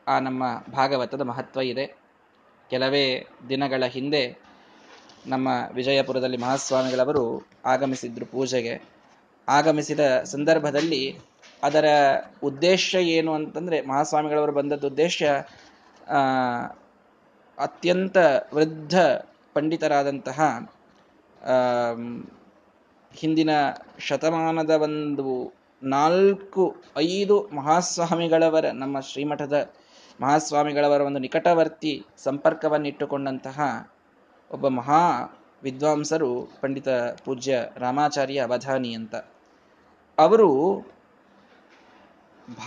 ಆ 0.07 0.19
ನಮ್ಮ 0.19 0.43
ಭಾಗವತದ 0.71 1.21
ಮಹತ್ವ 1.21 1.61
ಇದೆ. 1.61 1.85
ಕೆಲವೇ 2.69 3.27
ದಿನಗಳ 3.49 3.83
ಹಿಂದೆ 3.85 4.50
ನಮ್ಮ 5.25 5.47
ವಿಜಯಪುರದಲ್ಲಿ 5.73 6.37
ಮಹಾಸ್ವಾಮಿಗಳವರು 6.37 7.49
ಆಗಮಿಸಿದ್ರು 7.65 8.25
ಪೂಜೆಗೆ. 8.25 8.81
ಆಗಮಿಸಿದ 9.47 9.99
ಸಂದರ್ಭದಲ್ಲಿ 10.23 11.19
ಅದರ 11.63 11.85
ಉದ್ದೇಶ 12.43 12.95
ಏನು 12.95 13.33
ಅಂತಂದ್ರೆ 13.33 13.81
ಮಹಾಸ್ವಾಮಿಗಳವರು 13.81 14.51
ಬಂದದ್ದು 14.51 14.87
ಉದ್ದೇಶ 14.87 15.23
ಅತ್ಯಂತ 17.57 18.17
ವೃದ್ಧ 18.53 18.95
ಪಂಡಿತರಾದಂತಹ 19.53 20.69
ಹಿಂದಿನ 23.15 23.49
ಶತಮಾನದ 23.99 24.69
ಒಂದು 24.69 25.53
ನಾಲ್ಕು, 25.83 26.75
ಐದು 26.97 27.49
ಮಹಾಸ್ವಾಮಿಗಳವರ, 27.53 28.65
ನಮ್ಮ 28.71 28.99
ಶ್ರೀಮಠದ 28.99 29.69
ಮಹಾಸ್ವಾಮಿಗಳವರ 30.21 31.01
ಒಂದು 31.01 31.19
ನಿಕಟವರ್ತಿ 31.19 32.05
ಸಂಪರ್ಕವನ್ನಿಟ್ಟುಕೊಂಡಂತಹ 32.17 33.59
ಒಬ್ಬ 34.51 34.67
ಮಹಾ 34.67 35.01
ವಿದ್ವಾಂಸರು 35.63 36.51
ಪಂಡಿತ 36.61 36.89
ಪೂಜ್ಯ 37.25 37.59
ರಾಮಾಚಾರ್ಯ 37.77 38.39
ಅವಧಾನಿ 38.39 38.93
ಅಂತ. 38.93 39.15
ಅವರು 40.19 40.79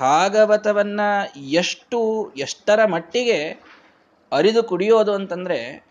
ಭಾಗವತವನ್ನ 0.00 1.00
ಎಷ್ಟು, 1.36 2.32
ಎಷ್ಟರ 2.36 2.84
ಮಟ್ಟಿಗೆ 2.84 3.62
ಅರಿದು 4.32 4.62
ಕುಡಿಯೋದು 4.62 5.12
ಅಂತಂದ್ರೆ 5.12 5.84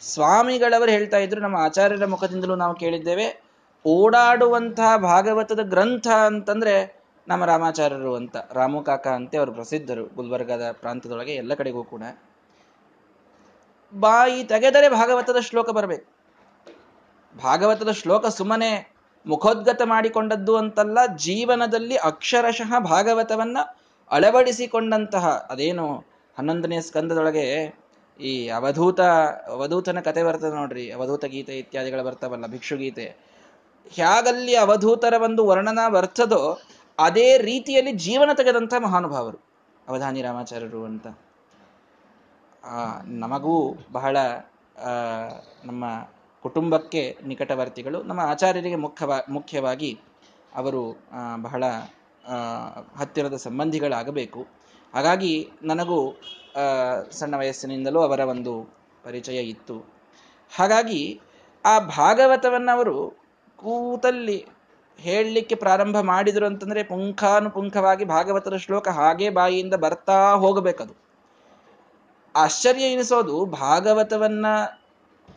ಸ್ವಾಮಿಗಳವರು 0.00 0.90
ಹೇಳ್ತಾ 0.90 1.16
ಇದ್ರು, 1.16 1.40
ನಮ್ಮ 1.40 1.56
ಆಚಾರ್ಯರ 1.56 2.06
ಮುಖದಿಂದಲೂ 2.06 2.54
ನಾವು 2.54 2.74
ಕೇಳಿದ್ದೇವೆ, 2.74 3.42
ಓಡಾಡುವಂತಹ 3.86 4.96
ಭಾಗವತದ 4.96 5.60
ಗ್ರಂಥ 5.62 6.06
ಅಂತಂದ್ರೆ 6.08 7.04
ನಮ್ಮ 7.28 7.44
ರಾಮಾಚಾರ್ಯರು 7.44 8.14
ಅಂತ. 8.14 8.36
ರಾಮು 8.52 8.82
ಕಾಕ 8.82 9.08
ಅಂತೆ 9.08 9.38
ಅವರು 9.38 9.52
ಪ್ರಸಿದ್ಧರು 9.52 10.06
ಗುಲ್ಬರ್ಗದ 10.06 10.70
ಪ್ರಾಂತದೊಳಗೆ 10.72 11.34
ಎಲ್ಲ 11.34 11.54
ಕಡೆಗೂ 11.54 11.84
ಕೂಡ. 11.84 12.02
ಬಾಯಿ 13.94 14.44
ತೆಗೆದರೆ 14.44 14.88
ಭಾಗವತದ 14.88 15.40
ಶ್ಲೋಕ 15.40 15.70
ಬರಬೇಕು. 15.70 16.10
ಭಾಗವತದ 17.42 17.90
ಶ್ಲೋಕ 17.90 18.26
ಸುಮ್ಮನೆ 18.26 18.94
ಮುಖೋದ್ಗತ 19.26 19.82
ಮಾಡಿಕೊಂಡದ್ದು 19.84 20.56
ಅಂತಲ್ಲ, 20.56 20.98
ಜೀವನದಲ್ಲಿ 21.16 21.96
ಅಕ್ಷರಶಃ 21.96 22.78
ಭಾಗವತವನ್ನ 22.78 23.58
ಅಳವಡಿಸಿಕೊಂಡಂತಹ 24.10 25.46
ಅದೇನು 25.50 26.04
ಹನ್ನೊಂದನೇ 26.38 26.80
ಸ್ಕಂದದೊಳಗೆ 26.80 27.74
ಈ 28.20 28.48
ಅವಧೂತ, 28.48 29.00
ಅವಧೂತನ 29.48 30.00
ಕತೆ 30.00 30.22
ಬರ್ತದೆ 30.22 30.54
ನೋಡ್ರಿ, 30.54 30.90
ಅವಧೂತ 30.90 31.24
ಗೀತೆ 31.24 31.58
ಇತ್ಯಾದಿಗಳು 31.58 32.04
ಬರ್ತಾವಲ್ಲ, 32.04 32.46
ಭಿಕ್ಷು 32.46 32.76
ಗೀತೆ. 32.76 33.06
ಹೇಗಲ್ಲಿ 33.92 34.54
ಅವಧೂತರ 34.54 35.14
ಒಂದು 35.22 35.46
ವರ್ಣನ 35.46 35.78
ಬರ್ತದೋ, 35.88 36.58
ಅದೇ 36.98 37.38
ರೀತಿಯಲ್ಲಿ 37.38 37.92
ಜೀವನ 37.92 38.30
ತೆಗೆದಂಥ 38.36 38.74
ಮಹಾನುಭಾವರು, 38.78 39.38
ಅವಧಾನಿ 39.88 40.22
ರಾಮಾಚಾರ್ಯರು 40.22 40.84
ಅಂತ. 40.84 41.06
ನಮಗೂ 43.04 43.76
ಬಹಳ 43.92 44.16
ನಮ್ಮ 45.64 45.84
ಕುಟುಂಬಕ್ಕೆ 46.42 47.18
ನಿಕಟವರ್ತಿಗಳು, 47.26 48.02
ನಮ್ಮ 48.02 48.20
ಆಚಾರ್ಯರಿಗೆ 48.20 48.76
ಮುಖ್ಯವಾ, 48.76 49.18
ಮುಖ್ಯವಾಗಿ 49.30 50.00
ಅವರು 50.54 50.82
ಬಹಳ 51.42 51.64
ಹತ್ತಿರದ 52.96 53.36
ಸಂಬಂಧಿಗಳಾಗಬೇಕು. 53.36 54.46
ಹಾಗಾಗಿ 54.94 55.50
ನನಗೂ 55.62 56.20
ಸಣ್ಣ 57.10 57.34
ವಯಸ್ಸಿನಿಂದಲೂ 57.36 58.00
ಅವರ 58.00 58.20
ಒಂದು 58.20 58.54
ಪರಿಚಯ 59.04 59.40
ಇತ್ತು. 59.42 59.76
ಹಾಗಾಗಿ 60.56 61.20
ಆ 61.64 61.78
ಭಾಗವತವನ್ನು 61.78 62.76
ಅವರು 62.76 62.96
ಕೂತಲ್ಲಿ 63.56 64.46
ಹೇಳಲಿಕ್ಕೆ 64.98 65.54
ಪ್ರಾರಂಭ 65.54 65.96
ಮಾಡಿದರು 66.00 66.46
ಅಂತಂದರೆ, 66.46 66.82
ಪುಂಖಾನುಪುಂಖವಾಗಿ 66.82 68.04
ಭಾಗವತದ 68.04 68.56
ಶ್ಲೋಕ 68.56 68.88
ಹಾಗೇ 68.88 69.30
ಬಾಯಿಯಿಂದ 69.30 69.74
ಬರ್ತಾ 69.74 70.32
ಹೋಗಬೇಕದು. 70.34 71.03
ಆಶ್ಚರ್ಯ 72.34 72.84
ಎನಿಸೋದು, 72.94 73.34
ಭಾಗವತವನ್ನ, 73.62 74.46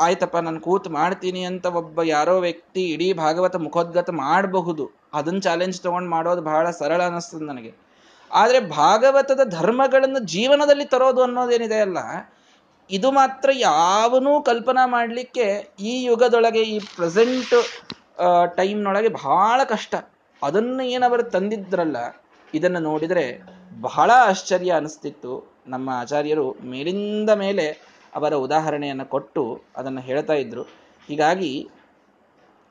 ಆಯ್ತಪ್ಪ, 0.06 0.38
ನಾನು 0.46 0.60
ಕೂತ್ 0.68 0.88
ಮಾಡ್ತೀನಿ 0.98 1.42
ಅಂತ 1.50 1.66
ಒಬ್ಬ 1.82 2.04
ಯಾರೋ 2.16 2.36
ವ್ಯಕ್ತಿ 2.46 2.84
ಇಡೀ 2.94 3.08
ಭಾಗವತ 3.24 3.56
ಮುಖೋದ್ಗತ 3.66 4.10
ಮಾಡಬಹುದು. 4.24 4.86
ಅದನ್ನ 5.18 5.39
ಚಾಲೆಂಜ್ 5.48 5.77
ತಗೊಂಡು 5.86 6.10
ಮಾಡೋದು 6.16 6.42
ಬಹಳ 6.50 6.66
ಸರಳ 6.80 7.01
ಅನಿಸ್ತದೆ 7.10 7.46
ನನಗೆ. 7.51 7.72
ಆದರೆ 8.32 8.60
ಭಾಗವತದ 8.82 9.42
ಧರ್ಮಗಳನ್ನು 9.58 10.22
ಜೀವನದಲ್ಲಿ 10.34 10.86
ತರೋದು 10.94 11.22
ಅನ್ನೋದೇನಿದೆ 11.27 11.80
ಅಲ್ಲ, 11.86 12.00
ಇದು 12.89 13.10
ಮಾತ್ರ 13.12 13.50
ಯಾವನೂ 13.70 14.34
ಕಲ್ಪನಾ 14.50 14.84
ಮಾಡಲಿಕ್ಕೆ 14.96 15.46
ಈ 15.92 15.94
ಯುಗದೊಳಗೆ, 16.10 16.63
ಈ 16.74 16.77
ಪ್ರೆಸೆಂಟ್ 16.98 17.56
ಟೈಮ್ನೊಳಗೆ 18.60 19.10
ಬಹಳ 19.24 19.60
ಕಷ್ಟ. 19.74 19.96
ಅದನ್ನು 20.42 20.84
ಏನವರು 20.96 21.24
ತಂದಿದ್ರಲ್ಲ, 21.36 21.98
ಇದನ್ನು 22.54 22.82
ನೋಡಿದರೆ 22.89 23.25
ಬಹಳ 23.88 24.10
ಆಶ್ಚರ್ಯ 24.32 24.72
ಅನಿಸ್ತಿತ್ತು 24.80 25.34
ನಮ್ಮ 25.68 25.90
ಆಚಾರ್ಯರು 25.90 26.52
ಮೇಲಿಂದ 26.52 27.30
ಮೇಲೆ 27.30 27.98
ಅವರ 28.16 28.34
ಉದಾಹರಣೆಯನ್ನು 28.34 29.06
ಕೊಟ್ಟು 29.06 29.62
ಅದನ್ನು 29.76 30.02
ಹೇಳ್ತಾ 30.02 30.34
ಇದ್ದರು 30.34 30.64
ಹೀಗಾಗಿ 31.08 31.70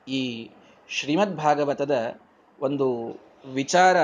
ಈ 0.07 0.51
ಶ್ರೀಮದ್ 0.89 1.35
ಭಾಗವತದ 1.35 2.19
ಒಂದು 2.59 3.19
ವಿಚಾರ 3.53 3.97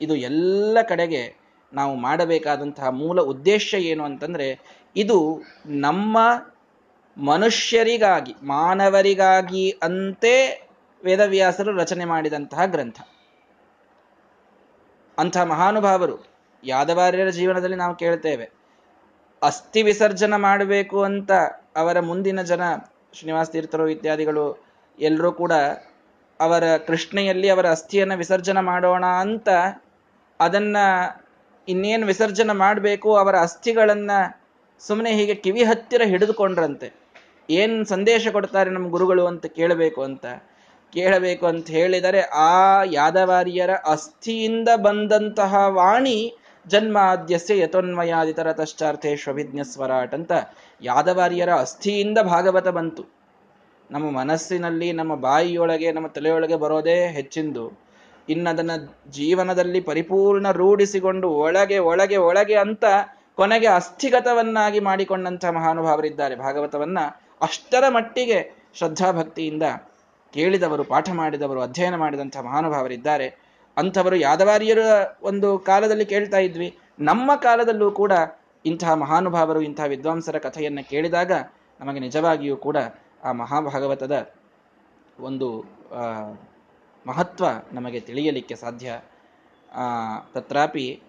ಇದು 0.00 0.16
ಎಲ್ಲ 0.16 0.78
ಕಡೆಗೆ 0.88 1.36
ನಾವು 1.72 1.96
ಮಾಡಬೇಕಾದಂತಹ 1.96 2.88
ಮೂಲ 2.88 3.20
ಉದ್ದೇಶ 3.20 3.74
ಏನು 3.74 4.04
ಅಂತಂದ್ರೆ 4.04 4.58
ಇದು 4.96 5.42
ನಮ್ಮ 5.66 6.18
ಮನುಷ್ಯರಿಗಾಗಿ, 7.18 8.34
ಮಾನವರಿಗಾಗಿ 8.42 9.70
ಅಂತೆ 9.70 10.68
ವೇದವ್ಯಾಸರು 11.04 11.76
ರಚನೆ 11.76 12.04
ಮಾಡಿದಂತಹ 12.04 12.64
ಗ್ರಂಥ. 12.64 13.00
ಅಂಥ 15.18 15.36
ಮಹಾನುಭಾವರು 15.36 16.35
ಯಾದವಾರ್ಯರ 16.66 17.28
ಜೀವನದಲ್ಲಿ 17.28 17.76
ನಾವು 17.76 17.94
ಕೇಳ್ತೇವೆ. 17.94 18.50
ಅಸ್ಥಿ 19.42 19.82
ವಿಸರ್ಜನ 19.82 20.36
ಮಾಡಬೇಕು 20.36 21.02
ಅಂತ 21.02 21.32
ಅವರ 21.76 22.00
ಮುಂದಿನ 22.00 22.42
ಜನ, 22.42 22.62
ಶ್ರೀನಿವಾಸ 23.12 23.50
ತೀರ್ಥರು 23.50 23.88
ಇತ್ಯಾದಿಗಳು 23.88 24.64
ಎಲ್ಲರೂ 25.00 25.32
ಕೂಡ 25.32 25.52
ಅವರ 26.40 26.76
ಕೃಷ್ಣೆಯಲ್ಲಿ 26.76 27.48
ಅವರ 27.48 27.70
ಅಸ್ಥಿಯನ್ನು 27.70 28.16
ವಿಸರ್ಜನೆ 28.16 28.60
ಮಾಡೋಣ 28.60 29.06
ಅಂತ 29.06 29.48
ಅದನ್ನ 30.40 30.76
ಇನ್ನೇನು 31.68 32.06
ವಿಸರ್ಜನೆ 32.06 32.56
ಮಾಡಬೇಕು, 32.56 33.16
ಅವರ 33.16 33.38
ಅಸ್ಥಿಗಳನ್ನ 33.40 34.10
ಸುಮ್ಮನೆ 34.78 35.12
ಹೀಗೆ 35.12 35.34
ಕಿವಿ 35.34 35.62
ಹತ್ತಿರ 35.62 36.02
ಹಿಡಿದುಕೊಂಡ್ರಂತೆ. 36.04 36.92
ಏನ್ 37.50 37.86
ಸಂದೇಶ 37.86 38.28
ಕೊಡ್ತಾರೆ 38.28 38.70
ನಮ್ಮ 38.70 38.88
ಗುರುಗಳು 38.88 39.26
ಅಂತ 39.26 39.46
ಕೇಳಬೇಕು 39.46 40.02
ಅಂತ. 40.02 40.26
ಕೇಳಬೇಕು 40.92 41.46
ಅಂತ 41.46 41.66
ಹೇಳಿದರೆ 41.66 42.20
ಆ 42.20 42.82
ಯಾದವಾರಿಯರ 42.82 43.70
ಅಸ್ಥಿಯಿಂದ 43.70 44.68
ಬಂದಂತಹ 44.76 45.54
ವಾಣಿ 45.68 46.36
ಜನ್ಮಾದ್ಯಸ್ಯ 46.68 47.58
ಯಥೋನ್ಮಯಾದಿತರ 47.58 48.52
ತಶ್ಚಾರ್ಥೇಶ್ವಭಿಜ್ಞ 48.52 49.60
ಸ್ವರಾಟ್ 49.62 50.14
ಅಂತ 50.14 50.32
ಯಾದವಾರಿಯರ 50.82 51.54
ಅಸ್ಥಿಯಿಂದ 51.54 52.18
ಭಾಗವತ 52.18 52.68
ಬಂತು. 52.68 53.04
ನಮ್ಮ 53.90 54.10
ಮನಸ್ಸಿನಲ್ಲಿ, 54.10 54.92
ನಮ್ಮ 54.92 55.14
ಬಾಯಿಯೊಳಗೆ, 55.14 55.92
ನಮ್ಮ 55.92 56.06
ತಲೆಯೊಳಗೆ 56.06 56.56
ಬರೋದೇ 56.56 57.08
ಹೆಚ್ಚಿಂದು. 57.08 57.86
ಇನ್ನದನ್ನ 58.28 58.70
ಜೀವನದಲ್ಲಿ 59.10 59.80
ಪರಿಪೂರ್ಣ 59.80 60.50
ರೂಢಿಸಿಕೊಂಡು 60.50 61.30
ಒಳಗೆ 61.30 61.78
ಒಳಗೆ 61.78 62.16
ಒಳಗೆ 62.16 62.54
ಅಂತ 62.54 62.84
ಕೊನೆಗೆ 63.34 63.66
ಅಸ್ಥಿಗತವನ್ನಾಗಿ 63.66 64.80
ಮಾಡಿಕೊಂಡಂಥ 64.80 65.44
ಮಹಾನುಭಾವರಿದ್ದಾರೆ. 65.44 66.36
ಭಾಗವತವನ್ನ 66.36 66.98
ಅಷ್ಟರ 67.40 67.84
ಮಟ್ಟಿಗೆ 67.88 68.68
ಶ್ರದ್ಧಾಭಕ್ತಿಯಿಂದ 68.74 69.62
ಕೇಳಿದವರು, 70.32 70.84
ಪಾಠ 70.84 71.10
ಮಾಡಿದವರು, 71.10 71.60
ಅಧ್ಯಯನ 71.60 71.96
ಮಾಡಿದಂಥ 71.96 72.36
ಮಹಾನುಭಾವರಿದ್ದಾರೆ. 72.36 73.45
ಅಂಥವರು 73.76 74.16
ಯಾದವಾರಿಯರ 74.16 74.78
ಒಂದು 75.22 75.58
ಕಾಲದಲ್ಲಿ 75.58 76.06
ಕೇಳ್ತಾ 76.06 76.38
ಇದ್ವಿ. 76.38 76.78
ನಮ್ಮ 77.00 77.30
ಕಾಲದಲ್ಲೂ 77.36 77.90
ಕೂಡ 77.90 78.12
ಇಂತಹ 78.66 78.92
ಮಹಾನುಭಾವರು, 78.94 79.60
ಇಂತಹ 79.60 79.84
ವಿದ್ವಾಂಸರ 79.84 80.38
ಕಥೆಯನ್ನು 80.38 80.88
ಕೇಳಿದಾಗ 80.88 81.32
ನಮಗೆ 81.80 82.00
ನಿಜವಾಗಿಯೂ 82.00 82.56
ಕೂಡ 82.56 82.76
ಆ 83.24 83.32
ಮಹಾಭಾಗವತದ 83.32 84.30
ಒಂದು 85.20 85.48
ಮಹತ್ವ 87.06 87.46
ನಮಗೆ 87.72 88.00
ತಿಳಿಯಲಿಕ್ಕೆ 88.00 88.54
ಸಾಧ್ಯ. 88.54 89.00
ತತ್ರಾಪಿ 90.34 91.02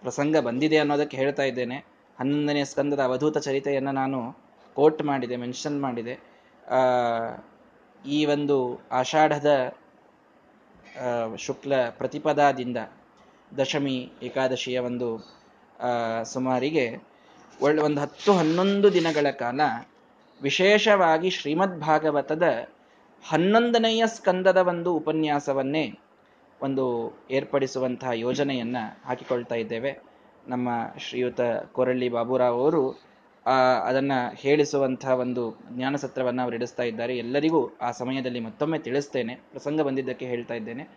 ಪ್ರಸಂಗ 0.00 0.36
ಬಂದಿದೆ 0.36 0.78
ಅನ್ನೋದಕ್ಕೆ 0.78 1.16
ಹೇಳ್ತಾ 1.16 1.42
ಇದ್ದೇನೆ. 1.42 1.76
ಹನ್ನೊಂದನೇ 2.18 2.64
ಸ್ಕಂದದ 2.64 3.00
ಅವಧೂತ 3.00 3.38
ಚರಿತೆಯನ್ನು 3.38 3.92
ನಾನು 3.92 4.18
ಕೋಟ್ 4.74 5.02
ಮಾಡಿದೆ, 5.02 5.36
ಮೆನ್ಷನ್ 5.36 5.80
ಮಾಡಿದೆ. 5.80 6.14
ಈ 8.06 8.24
ಒಂದು 8.24 8.80
ಆಷಾಢದ 8.92 9.50
ಶುಕ್ಲ 11.38 11.90
ಪ್ರತಿಪದಾದಿಂದ 11.90 12.76
ದಶಮಿ 13.58 14.12
ಏಕಾದಶಿಯ 14.22 14.78
ಒಂದು 14.78 15.08
ಸುಮಾರಿಗೆ 16.24 16.86
ಒಳ್ಳೆ 17.62 17.82
ಒಂದು 17.82 18.00
ಹತ್ತು 18.00 18.32
ಹನ್ನೊಂದು 18.32 18.92
ದಿನಗಳ 18.92 19.30
ಕಾಲ 19.30 19.60
ವಿಶೇಷವಾಗಿ 20.42 21.30
ಶ್ರೀಮದ್ 21.30 21.80
ಭಾಗವತದ 21.80 22.42
ಹನ್ನೊಂದನೆಯ 23.28 24.02
ಸ್ಕಂದದ 24.06 24.56
ಒಂದು 24.56 24.94
ಉಪನ್ಯಾಸವನ್ನೇ 24.94 25.98
ಒಂದು 26.62 26.84
ಏರ್ಪಡಿಸುವಂತಹ 27.30 28.10
ಯೋಜನೆಯನ್ನ 28.14 28.76
ಹಾಕಿಕೊಳ್ತಾ 29.04 29.54
ಇದ್ದೇವೆ. 29.54 29.98
ನಮ್ಮ 30.48 30.68
ಶ್ರೀಯುತ 30.98 31.40
ಕೊರಳ್ಳಿ 31.72 32.08
ಬಾಬುರಾವ್ 32.08 32.58
ಅವರು 32.58 32.82
ಅದನ್ನ 33.84 34.12
ಹೇಳಿಸುವಂತಹ 34.34 35.08
ಒಂದು 35.08 35.60
ಜ್ಞಾನ 35.70 35.96
ಸತ್ರವನ್ನ 35.96 36.42
ಅವರು 36.42 36.54
ಇಡಿಸ್ತಾ 36.54 36.82
ಇದ್ದಾರೆ. 36.82 37.16
ಎಲ್ಲರಿಗೂ 37.16 37.70
ಆ 37.82 37.90
ಸಮಯದಲ್ಲಿ 37.90 38.40
ಮತ್ತೊಮ್ಮೆ 38.40 38.78
ತಿಳಿಸ್ತೇನೆ. 38.78 39.34
ಪ್ರಸಂಗ 39.34 39.80
ಬಂದಿದ್ದಕ್ಕೆ 39.80 40.26
ಹೇಳ್ತಾ 40.26 40.54
ಇದ್ದೇನೆ. 40.54 40.88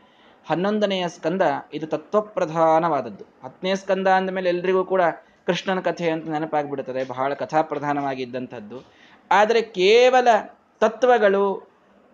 ಹನ್ನೊಂದನೆಯ 0.50 1.08
ಸ್ಕಂದ, 1.08 1.42
ಇದು 1.74 1.88
ತತ್ವಪ್ರಧಾನವಾದದ್ದು. 1.88 3.26
ಹತ್ತನೇ 3.44 3.76
ಸ್ಕಂದ 3.76 4.08
ಅಂದಮೇಲೆ 4.08 4.50
ಎಲ್ರಿಗೂ 4.50 4.86
ಕೂಡ 4.86 5.02
ಕೃಷ್ಣನ 5.46 5.80
ಕಥೆ 5.80 6.10
ಅಂತ 6.10 6.30
ನೆನಪಾಗ್ಬಿಡುತ್ತದೆ. 6.30 7.04
ಬಹಳ 7.04 7.34
ಕಥಾಪ್ರಧಾನವಾಗಿದ್ದಂಥದ್ದು. 7.34 8.84
ಆದರೆ 9.32 9.62
ಕೇವಲ 9.62 10.28
ತತ್ವಗಳು, 10.80 11.70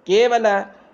ಕೇವಲ, 0.08 0.46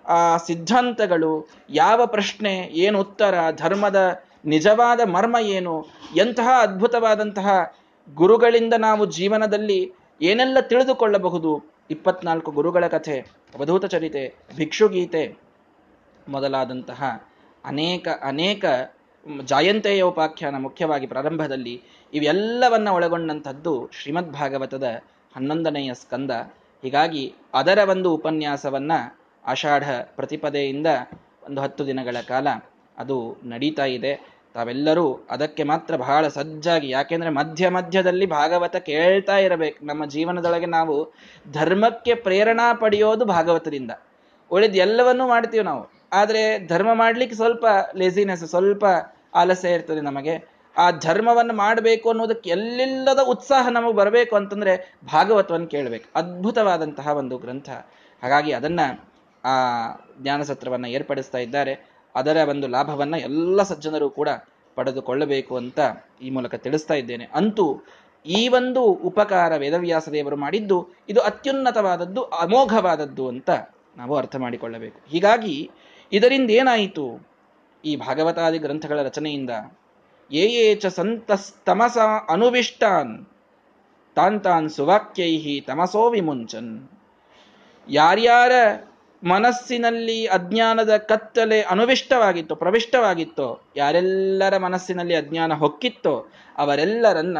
ಆ, 0.07 0.37
ಸಿದ್ಧಾಂತಗಳು, 0.37 1.49
ಯಾವ 1.69 2.05
ಪ್ರಶ್ನೆ, 2.05 2.55
ಏನು 2.55 2.99
ಉತ್ತರ, 2.99 3.33
ಧರ್ಮದ 3.51 4.23
ನಿಜವಾದ 4.45 4.99
ಮರ್ಮ 4.99 5.35
ಏನು, 5.41 5.85
ಎಂತಹ 6.15 6.49
ಅದ್ಭುತವಾದಂತಹ 6.61 7.75
ಗುರುಗಳಿಂದ 8.15 8.73
ನಾವು 8.77 9.05
ಜೀವನದಲ್ಲಿ 9.05 9.93
ಏನೆಲ್ಲ 10.21 10.59
ತಿಳಿದುಕೊಳ್ಳಬಹುದು? 10.59 11.51
ಇಪ್ಪತ್ನಾಲ್ಕು 11.91 12.51
ಗುರುಗಳ 12.51 12.87
ಕಥೆ 12.87 13.19
ಅವಧೂತ 13.55 13.85
ಚರಿತೆ 13.85 14.35
ಭಿಕ್ಷುಗೀತೆ 14.55 15.37
ಮೊದಲಾದಂತಹ 16.27 17.29
ಅನೇಕ 17.65 18.07
ಅನೇಕ 18.21 18.65
ಜಾಯಂತೆಯ 19.45 20.01
ಉಪಾಖ್ಯಾನ 20.01 20.57
ಮುಖ್ಯವಾಗಿ 20.57 21.07
ಪ್ರಾರಂಭದಲ್ಲಿ 21.07 21.81
ಇವೆಲ್ಲವನ್ನ 22.13 22.87
ಒಳಗೊಂಡಂಥದ್ದು 22.87 23.89
ಶ್ರೀಮದ್ 23.93 24.31
ಭಾಗವತದ 24.31 24.83
ಹನ್ನೊಂದನೆಯ 25.35 25.93
ಸ್ಕಂದ. 25.93 26.31
ಹೀಗಾಗಿ 26.83 27.33
ಅದರ 27.53 27.89
ಒಂದು 27.89 28.13
ಉಪನ್ಯಾಸವನ್ನ 28.13 28.91
ಆಷಾಢ 29.45 29.91
ಪ್ರತಿಪದೆಯಿಂದ 29.91 30.87
ಒಂದು 31.43 31.61
ಹತ್ತು 31.61 31.87
ದಿನಗಳ 31.87 32.17
ಕಾಲ 32.27 32.47
ಅದು 32.97 33.37
ನಡೀತಾ 33.43 33.85
ಇದೆ. 33.85 34.38
ತಾವೆಲ್ಲರೂ 34.59 35.27
ಅದಕ್ಕೆ 35.29 35.63
ಮಾತ್ರ 35.63 35.95
ಬಹಳ 35.95 36.27
ಸಜ್ಜಾಗಿ, 36.27 36.89
ಯಾಕೆಂದ್ರೆ 36.89 37.29
ಮಧ್ಯ 37.29 37.69
ಮಧ್ಯದಲ್ಲಿ 37.69 38.25
ಭಾಗವತ 38.25 38.75
ಕೇಳ್ತಾ 38.75 39.37
ಇರಬೇಕು. 39.37 39.85
ನಮ್ಮ 39.85 40.05
ಜೀವನದೊಳಗೆ 40.05 40.65
ನಾವು 40.65 41.13
ಧರ್ಮಕ್ಕೆ 41.51 42.13
ಪ್ರೇರಣಾ 42.13 42.73
ಪಡೆಯೋದು 42.73 43.25
ಭಾಗವತದಿಂದ. 43.25 43.91
ಉಳಿದ 44.51 44.75
ಎಲ್ಲವನ್ನೂ 44.75 45.27
ಮಾಡ್ತೀವಿ 45.27 45.63
ನಾವು. 45.63 45.91
ಆದರೆ 46.13 46.67
ಧರ್ಮ 46.67 46.93
ಮಾಡ್ಲಿಕ್ಕೆ 46.93 47.35
ಸ್ವಲ್ಪ 47.35 47.65
ಲೇಸಿನೆಸ್ 47.95 48.45
ಸ್ವಲ್ಪ 48.45 48.85
ಆಲಸ್ಯ 49.35 49.69
ಇರ್ತದೆ 49.69 50.01
ನಮಗೆ. 50.01 50.49
ಆ 50.77 50.91
ಧರ್ಮವನ್ನು 50.91 51.53
ಮಾಡಬೇಕು 51.53 52.09
ಅನ್ನೋದಕ್ಕೆ 52.09 52.49
ಎಲ್ಲಿಲ್ಲದ 52.49 53.19
ಉತ್ಸಾಹ 53.19 53.67
ನಮಗೆ 53.67 53.93
ಬರಬೇಕು 53.93 54.35
ಅಂತಂದ್ರೆ 54.35 54.95
ಭಾಗವತವನ್ನು 55.05 55.67
ಕೇಳಬೇಕು. 55.67 56.05
ಅದ್ಭುತವಾದಂತಹ 56.15 57.07
ಒಂದು 57.07 57.37
ಗ್ರಂಥ. 57.37 57.69
ಹಾಗಾಗಿ 58.23 58.51
ಅದನ್ನ 58.51 58.79
ಆ 59.43 59.57
ಜ್ಞಾನಸತ್ರವನ್ನ 60.21 60.85
ಏರ್ಪಡಿಸ್ತಾ 60.85 61.37
ಇದ್ದಾರೆ. 61.37 61.88
ಅದರ 62.15 62.47
ಒಂದು 62.49 62.67
ಲಾಭವನ್ನ 62.67 63.15
ಎಲ್ಲ 63.15 63.63
ಸಜ್ಜನರು 63.63 64.09
ಕೂಡ 64.09 64.29
ಪಡೆದುಕೊಳ್ಳಬೇಕು 64.75 65.57
ಅಂತ 65.57 65.79
ಈ 66.21 66.29
ಮೂಲಕ 66.29 66.55
ತಿಳಿಸ್ತಾ 66.55 66.93
ಇದ್ದೇನೆ. 66.93 67.29
ಅಂತೂ 67.33 67.85
ಈ 68.25 68.47
ಒಂದು 68.47 68.83
ಉಪಕಾರ 68.83 69.55
ವೇದವ್ಯಾಸ 69.55 70.09
ದೇವರು 70.09 70.35
ಮಾಡಿದ್ದು 70.35 70.87
ಇದು 71.09 71.19
ಅತ್ಯುನ್ನತವಾದದ್ದು, 71.19 72.23
ಅಮೋಘವಾದದ್ದು 72.23 73.27
ಅಂತ 73.27 73.49
ನಾವು 73.97 74.15
ಅರ್ಥ 74.15 74.35
ಮಾಡಿಕೊಳ್ಳಬೇಕು. 74.35 74.99
ಹೀಗಾಗಿ 75.09 75.71
ಇದರಿಂದ 76.11 76.49
ಏನಾಯಿತು 76.51 77.27
ಈ 77.85 77.95
ಭಾಗವತಾದಿ 77.95 78.57
ಗ್ರಂಥಗಳ 78.57 79.01
ರಚನೆಯಿಂದ 79.01 79.49
ಏ 80.31 80.75
ಚ 80.75 80.85
ಸಂತಸ್ತಮಸ 80.85 81.97
ಅನುವಿಷ್ಟಾನ್ 82.29 83.25
ತಾನ್ 84.15 84.41
ತಾನ್ 84.41 84.69
ಸುವಾಕ್ಯೈಹಿ 84.69 85.61
ತಮಸೋ 85.61 86.09
ವಿಮುಂಚನ್. 86.09 86.89
ಯಾರ್ಯಾರ 87.89 88.51
ಮನಸ್ಸಿನಲ್ಲಿ 89.23 90.25
ಅಜ್ಞಾನದ 90.25 90.97
ಕತ್ತಲೆ 90.97 91.61
ಅನುವಿಷ್ಟವಾಗಿತ್ತು, 91.61 92.55
ಪ್ರವಿಷ್ಟವಾಗಿತ್ತೋ. 92.55 93.61
ಯಾರೆಲ್ಲರ 93.75 94.57
ಮನಸ್ಸಿನಲ್ಲಿ 94.57 95.15
ಅಜ್ಞಾನ 95.15 95.53
ಹೊಕ್ಕಿತ್ತೋ 95.53 96.27
ಅವರೆಲ್ಲರನ್ನ 96.57 97.37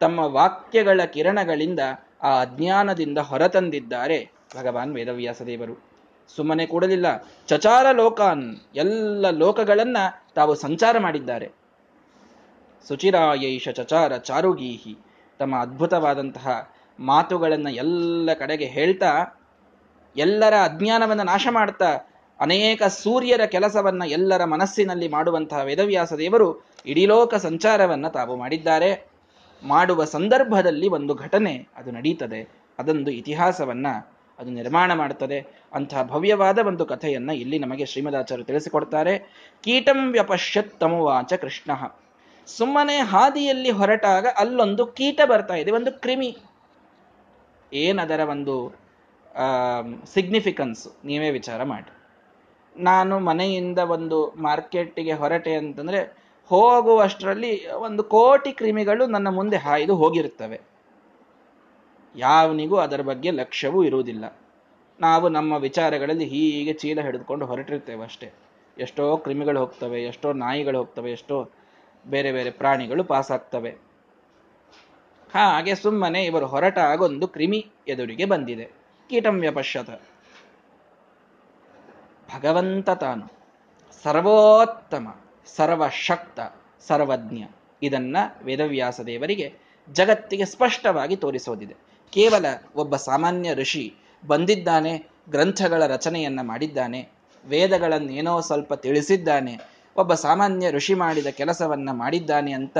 ತಮ್ಮ 0.00 0.18
ವಾಕ್ಯಗಳ 0.18 1.00
ಕಿರಣಗಳಿಂದ 1.04 1.80
ಆ 2.22 2.40
ಅಜ್ಞಾನದಿಂದ 2.40 3.18
ಹೊರತಂದಿದ್ದಾರೆ 3.18 4.32
ಭಗವಾನ್ 4.56 4.94
ವೇದವ್ಯಾಸ 4.94 5.42
ದೇವರು. 5.42 5.82
ಸುಮ್ಮನೆ 6.36 6.66
ಕೂಡಲಿಲ್ಲ. 6.66 7.06
ಚಚಾರ 7.46 7.90
ಲೋಕಾನ್ 7.92 8.56
ಎಲ್ಲ 8.74 9.30
ಲೋಕಗಳನ್ನ 9.30 9.96
ತಾವು 10.34 10.54
ಸಂಚಾರ 10.54 10.98
ಮಾಡಿದ್ದಾರೆ. 10.98 11.50
ಸುಚಿರಾಯೈಷ 12.88 13.68
ಚಚಾರ 13.68 14.16
ಚಾರುಗೀಹಿ 14.16 14.98
ತಮ್ಮ 15.38 15.58
ಅದ್ಭುತವಾದಂತಹ 15.58 16.72
ಮಾತುಗಳನ್ನು 17.00 17.70
ಎಲ್ಲ 17.70 18.32
ಕಡೆಗೆ 18.32 18.64
ಹೇಳ್ತಾ 18.64 19.37
ಎಲ್ಲರ 20.16 20.54
ಅಜ್ಞಾನವನ್ನು 20.64 21.22
ನಾಶ 21.22 21.46
ಮಾಡ್ತಾ 21.50 21.90
ಅನೇಕ 22.40 22.82
ಸೂರ್ಯರ 22.82 23.40
ಕೆಲಸವನ್ನ 23.46 24.02
ಎಲ್ಲರ 24.06 24.44
ಮನಸ್ಸಿನಲ್ಲಿ 24.44 25.08
ಮಾಡುವಂತಹ 25.08 25.60
ವೇದವ್ಯಾಸ 25.60 26.12
ದೇವರು 26.12 26.66
ಇಡೀ 26.86 27.06
ಲೋಕ 27.06 27.34
ಸಂಚಾರವನ್ನ 27.34 28.08
ತಾವು 28.08 28.36
ಮಾಡಿದ್ದಾರೆ. 28.36 29.08
ಮಾಡುವ 29.62 30.04
ಸಂದರ್ಭದಲ್ಲಿ 30.04 30.88
ಒಂದು 30.88 31.14
ಘಟನೆ 31.14 31.68
ಅದು 31.76 31.90
ನಡೀತದೆ. 31.90 32.48
ಅದೊಂದು 32.78 33.10
ಇತಿಹಾಸವನ್ನ 33.10 33.86
ಅದು 34.38 34.50
ನಿರ್ಮಾಣ 34.50 34.92
ಮಾಡುತ್ತದೆ 34.92 35.46
ಅಂತಹ 35.72 36.02
ಭವ್ಯವಾದ 36.02 36.58
ಒಂದು 36.58 36.86
ಕಥೆಯನ್ನ 36.86 37.30
ಇಲ್ಲಿ 37.30 37.58
ನಮಗೆ 37.58 37.86
ಶ್ರೀಮದಾಚಾರ್ಯ 37.86 38.44
ತಿಳಿಸಿಕೊಡ್ತಾರೆ. 38.44 39.18
ಕೀಟಂ 39.64 40.12
ವ್ಯಪಶ್ಯತ್ 40.12 40.80
ತಮುವಾಚ 40.80 41.32
ಕೃಷ್ಣ. 41.32 41.70
ಸುಮ್ಮನೆ 42.46 42.96
ಹಾದಿಯಲ್ಲಿ 42.96 43.70
ಹೊರಟಾಗ 43.70 44.26
ಅಲ್ಲೊಂದು 44.36 44.86
ಕೀಟ 44.86 45.20
ಬರ್ತಾ 45.24 45.54
ಇದೆ, 45.54 45.70
ಒಂದು 45.70 45.92
ಕ್ರಿಮಿ. 45.92 46.36
ಏನದರ 47.72 48.20
ಒಂದು 48.20 48.87
ಸಿಗ್ನಿಫಿಕೆನ್ಸ್ 50.04 50.88
ನೀವೇ 51.04 51.30
ವಿಚಾರ 51.30 51.62
ಮಾಡಿ. 51.62 51.90
ನಾನು 52.76 53.18
ಮನೆಯಿಂದ 53.18 53.78
ಒಂದು 53.78 54.34
ಮಾರ್ಕೆಟ್ಗೆ 54.36 55.12
ಹೊರಟೆ 55.12 55.54
ಅಂತಂದರೆ, 55.54 56.16
ಹೋಗುವಷ್ಟರಲ್ಲಿ 56.46 57.68
ಒಂದು 57.68 58.04
ಕೋಟಿ 58.04 58.52
ಕ್ರಿಮಿಗಳು 58.52 59.06
ನನ್ನ 59.06 59.28
ಮುಂದೆ 59.28 59.56
ಹಾಯ್ದು 59.56 59.96
ಹೋಗಿರುತ್ತವೆ. 59.96 60.60
ಯಾವನಿಗೂ 62.16 62.76
ಅದರ 62.76 63.00
ಬಗ್ಗೆ 63.00 63.30
ಲಕ್ಷ್ಯವೂ 63.30 63.84
ಇರುವುದಿಲ್ಲ. 63.84 64.24
ನಾವು 65.00 65.28
ನಮ್ಮ 65.28 65.52
ವಿಚಾರಗಳಲ್ಲಿ 65.52 66.24
ಹೀಗೆ 66.24 66.72
ಚೀಲ 66.72 67.00
ಹಿಡಿದುಕೊಂಡು 67.00 67.46
ಹೊರಟಿರ್ತೇವೆ 67.46 68.02
ಅಷ್ಟೇ. 68.04 68.32
ಎಷ್ಟೋ 68.78 69.16
ಕ್ರಿಮಿಗಳು 69.16 69.60
ಹೋಗ್ತವೆ, 69.60 70.02
ಎಷ್ಟೋ 70.02 70.32
ನಾಯಿಗಳು 70.32 70.78
ಹೋಗ್ತವೆ, 70.78 71.12
ಎಷ್ಟೋ 71.12 71.50
ಬೇರೆ 72.06 72.32
ಬೇರೆ 72.32 72.50
ಪ್ರಾಣಿಗಳು 72.50 73.04
ಪಾಸ್ 73.04 73.30
ಆಗ್ತವೆ 73.30 73.70
ಹಾಗೆ 75.34 75.74
ಸುಮ್ಮನೆ 75.74 76.24
ಇವರು 76.24 76.46
ಹೊರಟಾಗೊಂದು 76.46 77.28
ಕ್ರಿಮಿ 77.28 77.66
ಎದುರಿಗೆ 77.88 78.24
ಬಂದಿದೆ. 78.24 78.77
ಕೀಟಂ 79.08 79.40
ವ್ಯಪಶ್ಯತ. 79.40 79.90
ಭಗವಂತ 82.36 82.90
ತಾನು 82.90 83.26
ಸರ್ವೋತ್ತಮ, 84.04 85.16
ಸರ್ವಶಕ್ತ, 85.56 86.40
ಸರ್ವಜ್ಞ. 86.88 87.44
ಇದನ್ನ 87.82 88.16
ವೇದವ್ಯಾಸ 88.42 89.00
ದೇವರಿಗೆ 89.00 89.54
ಜಗತ್ತಿಗೆ 89.92 90.44
ಸ್ಪಷ್ಟವಾಗಿ 90.44 91.16
ತೋರಿಸೋದಿದೆ. 91.16 91.76
ಕೇವಲ 92.10 92.46
ಒಬ್ಬ 92.76 92.96
ಸಾಮಾನ್ಯ 92.96 93.54
ಋಷಿ 93.54 93.94
ಬಂದಿದ್ದಾನೆ, 94.26 95.06
ಗ್ರಂಥಗಳ 95.30 95.86
ರಚನೆಯನ್ನ 95.86 96.40
ಮಾಡಿದ್ದಾನೆ, 96.42 97.08
ವೇದಗಳನ್ನೇನೋ 97.44 98.40
ಸ್ವಲ್ಪ 98.40 98.74
ತಿಳಿಸಿದ್ದಾನೆ, 98.74 99.58
ಒಬ್ಬ 99.96 100.14
ಸಾಮಾನ್ಯ 100.14 100.70
ಋಷಿ 100.70 100.94
ಮಾಡಿದ 100.94 101.26
ಕೆಲಸವನ್ನ 101.26 101.88
ಮಾಡಿದ್ದಾನೆ 101.92 102.52
ಅಂತ 102.52 102.78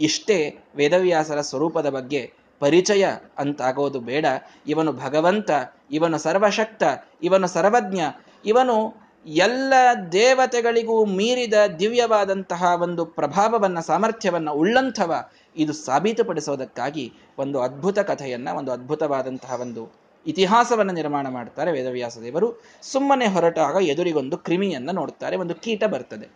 ಇಷ್ಟೇ 0.00 0.58
ವೇದವ್ಯಾಸರ 0.76 1.40
ಸ್ವರೂಪದ 1.40 1.88
ಬಗ್ಗೆ 1.88 2.32
ಪರಿಚಯ 2.58 3.08
ಅಂತಾಗೋದು 3.38 4.00
ಬೇಡ. 4.00 4.26
ಇವನು 4.66 4.92
ಭಗವಂತ, 4.92 5.50
ಇವನು 5.90 6.18
ಸರ್ವಶಕ್ತ, 6.18 6.82
ಇವನು 7.22 7.46
ಸರ್ವಜ್ಞ, 7.46 8.00
ಇವನು 8.44 9.08
ಎಲ್ಲ 9.26 9.72
ದೇವತೆಗಳಿಗೂ 10.12 11.04
ಮೀರಿದ 11.04 11.54
ದಿವ್ಯವಾದಂತಹ 11.78 12.82
ಒಂದು 12.82 13.04
ಪ್ರಭಾವವನ್ನ, 13.06 13.80
ಸಾಮರ್ಥ್ಯವನ್ನ 13.80 14.50
ಉಳ್ಳಂಥವ 14.50 15.30
ಇದು 15.56 15.72
ಸಾಬೀತುಪಡಿಸೋದಕ್ಕಾಗಿ 15.72 17.12
ಒಂದು 17.38 17.60
ಅದ್ಭುತ 17.60 17.98
ಕಥೆಯನ್ನ, 17.98 18.48
ಒಂದು 18.48 18.72
ಅದ್ಭುತವಾದಂತಹ 18.72 19.60
ಒಂದು 19.60 19.92
ಇತಿಹಾಸವನ್ನು 20.26 20.92
ನಿರ್ಮಾಣ 20.92 21.28
ಮಾಡ್ತಾರೆ 21.28 21.72
ವೇದವ್ಯಾಸ 21.72 22.18
ದೇವರು. 22.18 22.62
ಸುಮ್ಮನೆ 22.82 23.26
ಹೊರಟಾಗ 23.26 23.76
ಎದುರಿಗೊಂದು 23.80 24.38
ಕ್ರಿಮಿಯನ್ನು 24.38 24.92
ನೋಡ್ತಾರೆ, 24.92 25.36
ಒಂದು 25.36 25.54
ಕೀಟ 25.54 25.84
ಬರ್ತದೆ. 25.84 26.28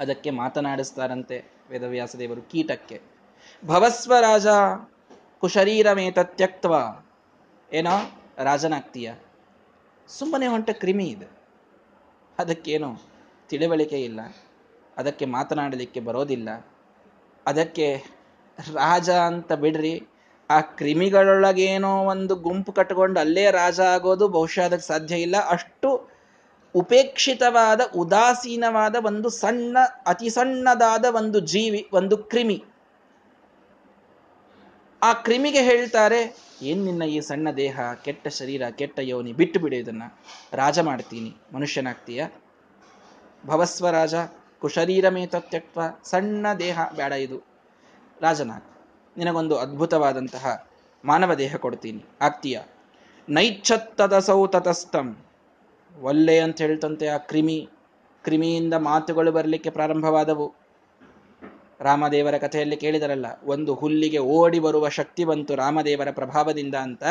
ಅದಕ್ಕೆ 0.00 0.30
ಮಾತನಾಡಿಸ್ತಾರಂತೆ 0.30 1.52
ವೇದವ್ಯಾಸ 1.70 2.16
ದೇವರು 2.16 2.42
ಕೀಟಕ್ಕೆ. 2.42 3.15
ಭವಸ್ವ 3.64 4.14
ರಾಜ 4.20 4.46
ಕುಶರೀರಮೇತ 5.40 6.18
ತ್ಯಕ್ತವ 6.18 7.00
ಏನೋ 7.72 8.20
ರಾಜನಾಗ್ತೀಯ. 8.38 9.12
ಸುಮ್ಮನೆ 10.08 10.46
ಹೊಂಟ 10.46 10.70
ಕ್ರಿಮಿ 10.70 11.04
ಇದೆ. 11.04 11.26
ಅದಕ್ಕೇನು 12.38 13.02
ತಿಳಿವಳಿಕೆ 13.48 14.00
ಇಲ್ಲ. 14.00 14.20
ಅದಕ್ಕೆ 14.96 15.24
ಮಾತನಾಡಲಿಕ್ಕೆ 15.24 16.00
ಬರೋದಿಲ್ಲ. 16.00 16.48
ಅದಕ್ಕೆ 17.46 18.04
ರಾಜ 18.74 19.10
ಅಂತ 19.10 19.52
ಬಿಡ್ರಿ. 19.52 20.02
ಆ 20.50 20.60
ಕ್ರಿಮಿಗಳೊಳಗೇನೋ 20.60 21.96
ಒಂದು 21.96 22.34
ಗುಂಪು 22.34 22.72
ಕಟ್ಕೊಂಡು 22.72 23.20
ಅಲ್ಲೇ 23.20 23.50
ರಾಜ 23.50 23.80
ಆಗೋದು 23.80 24.28
ಬಹುಶಃ 24.28 24.64
ಅದಕ್ಕೆ 24.64 24.86
ಸಾಧ್ಯ 24.86 25.16
ಇಲ್ಲ. 25.16 25.36
ಅಷ್ಟು 25.48 26.10
ಉಪೇಕ್ಷಿತವಾದ, 26.74 27.80
ಉದಾಸೀನವಾದ 27.96 28.96
ಒಂದು 29.06 29.30
ಸಣ್ಣ, 29.30 29.78
ಅತಿ 30.06 30.28
ಸಣ್ಣದಾದ 30.28 31.04
ಒಂದು 31.04 31.40
ಜೀವಿ, 31.40 31.88
ಒಂದು 31.92 32.16
ಕ್ರಿಮಿ. 32.16 32.64
ಆ 35.02 35.12
ಕ್ರಿಮಿಗೆ 35.12 35.62
ಹೇಳ್ತಾರೆ, 35.62 36.36
ಏನ್ 36.62 36.84
ನಿನ್ನ 36.84 37.02
ಈ 37.02 37.20
ಸಣ್ಣ 37.20 37.50
ದೇಹ, 37.50 37.80
ಕೆಟ್ಟ 38.04 38.28
ಶರೀರ, 38.28 38.68
ಕೆಟ್ಟ 38.68 38.98
ಯೋನಿ, 38.98 39.32
ಬಿಟ್ಟು 39.32 39.60
ಬಿಡು 39.60 39.76
ಇದನ್ನ. 39.76 40.02
ರಾಜ 40.52 40.78
ಮಾಡ್ತೀನಿ. 40.78 41.36
ಮನುಷ್ಯನಾಗ್ತೀಯ? 41.52 42.26
ಭವಸ್ವ 43.46 43.90
ರಾಜ 43.90 44.14
ಕುಶರೀರ 44.58 45.08
ಮೇತತ್ಯಕ್ವ 45.08 45.80
ಸಣ್ಣ 46.04 46.46
ದೇಹ, 46.58 46.78
ಬೇಡ 46.96 47.12
ಇದು. 47.12 47.42
ರಾಜನಾಗ, 48.20 48.62
ನಿನಗೊಂದು 49.16 49.58
ಅದ್ಭುತವಾದಂತಹ 49.58 50.70
ಮಾನವ 51.04 51.34
ದೇಹ 51.34 51.56
ಕೊಡ್ತೀನಿ. 51.56 52.04
ಆಗ್ತೀಯ? 52.20 52.60
ನೈಚ್ಛತ್ತದಸೌ 53.28 54.46
ಸೌತತಸ್ತಂ 54.46 55.18
ಒಲ್ಲೆ 56.02 56.40
ಅಂತ 56.40 56.60
ಹೇಳ್ತಂತೆ 56.60 57.08
ಆ 57.08 57.16
ಕ್ರಿಮಿ. 57.16 57.68
ಕ್ರಿಮಿಯಿಂದ 58.24 58.74
ಮಾತುಗಳು 58.74 59.32
ಬರಲಿಕ್ಕೆ 59.32 59.70
ಪ್ರಾರಂಭವಾದವು. 59.70 60.65
ರಾಮದೇವರ 61.80 62.38
ಕಥೆಯಲ್ಲಿ 62.38 62.76
ಕೇಳಿದರಲ್ಲ, 62.76 63.26
ಒಂದು 63.44 63.74
ಹುಲ್ಲಿಗೆ 63.74 64.18
ಓಡಿ 64.18 64.58
ಬರುವ 64.58 64.88
ಶಕ್ತಿ 64.88 65.24
ಬಂತು 65.24 65.54
ರಾಮದೇವರ 65.54 66.08
ಪ್ರಭಾವದಿಂದ 66.10 66.74
ಅಂತ. 66.74 67.04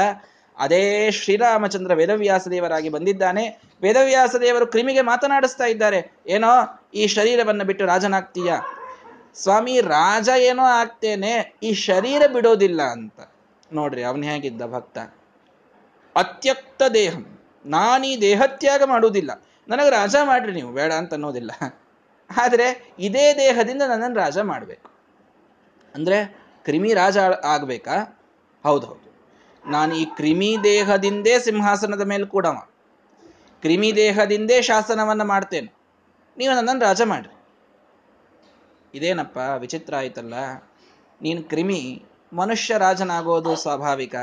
ಅದೇ 0.58 1.12
ಶ್ರೀರಾಮಚಂದ್ರ 1.12 1.94
ವೇದವ್ಯಾಸ 1.94 2.48
ದೇವರಾಗಿ 2.48 2.90
ಬಂದಿದ್ದಾನೆ. 2.90 3.62
ವೇದವ್ಯಾಸ 3.82 4.36
ದೇವರು 4.36 4.68
ಕ್ರಿಮಿಗೆ 4.68 5.02
ಮಾತನಾಡಿಸ್ತಾ 5.02 5.66
ಇದ್ದಾರೆ. 5.66 6.12
ಏನೋ 6.28 6.84
ಈ 6.94 7.08
ಶರೀರವನ್ನು 7.08 7.64
ಬಿಟ್ಟು 7.64 7.86
ರಾಜನಾಗ್ತೀಯ? 7.86 8.54
ಸ್ವಾಮಿ, 9.36 9.82
ರಾಜ 9.82 10.30
ಏನೋ 10.38 10.64
ಆಗ್ತೇನೆ, 10.64 11.56
ಈ 11.64 11.74
ಶರೀರ 11.74 12.22
ಬಿಡೋದಿಲ್ಲ 12.34 12.82
ಅಂತ. 12.82 13.20
ನೋಡ್ರಿ, 13.74 14.04
ಅವನು 14.04 14.24
ಹೇಗಿದ್ದ 14.24 14.62
ಭಕ್ತ? 14.62 14.98
ಅತ್ಯಕ್ತ 16.16 16.84
ದೇಹಂ. 16.94 17.40
ನಾನೀ 17.66 18.22
ದೇಹತ್ಯಾಗ 18.22 18.84
ಮಾಡುವುದಿಲ್ಲ. 18.86 19.44
ನನಗೆ 19.68 19.90
ರಾಜ 19.90 20.16
ಮಾಡ್ರಿ 20.24 20.52
ನೀವು, 20.52 20.72
ಬೇಡ 20.72 20.94
ಅಂತ 20.94 21.14
ಅನ್ನೋದಿಲ್ಲ. 21.14 21.52
ಆದರೆ 22.30 22.96
ಇದೇ 23.00 23.34
ದೇಹದಿಂದ 23.34 23.82
ನನ್ನನ್ನು 23.82 24.18
ರಾಜ 24.20 24.38
ಮಾಡಬೇಕು. 24.38 24.92
ಅಂದರೆ 25.96 26.38
ಕ್ರಿಮಿ 26.64 26.94
ರಾಜ 26.94 27.18
ಆಗಬೇಕಾ? 27.44 28.24
ಹೌದು 28.64 28.88
ಹೌದು. 28.88 29.06
ನಾನು 29.70 29.96
ಈ 29.96 30.06
ಕ್ರಿಮಿ 30.06 30.58
ದೇಹದಿಂದೇ 30.64 31.40
ಸಿಂಹಾಸನದ 31.40 32.02
ಮೇಲೆ 32.02 32.26
ಕೂಡ 32.26 32.48
ಕ್ರಿಮಿ 33.62 33.96
ದೇಹದಿಂದೇ 33.96 34.62
ಶಾಸನವನ್ನು 34.62 35.26
ಮಾಡ್ತೇನೆ. 35.26 35.74
ನೀವು 36.38 36.56
ನನ್ನನ್ನು 36.56 36.82
ರಾಜ 36.82 37.02
ಮಾಡ್ರಿ. 37.02 37.36
ಇದೇನಪ್ಪ, 38.94 39.38
ವಿಚಿತ್ರ 39.58 39.96
ಆಯ್ತಲ್ಲ? 39.96 40.34
ನೀನು 41.22 41.44
ಕ್ರಿಮಿ 41.44 42.06
ಮನುಷ್ಯ 42.34 42.78
ರಾಜನಾಗೋದು 42.78 43.56
ಸ್ವಾಭಾವಿಕ. 43.56 44.16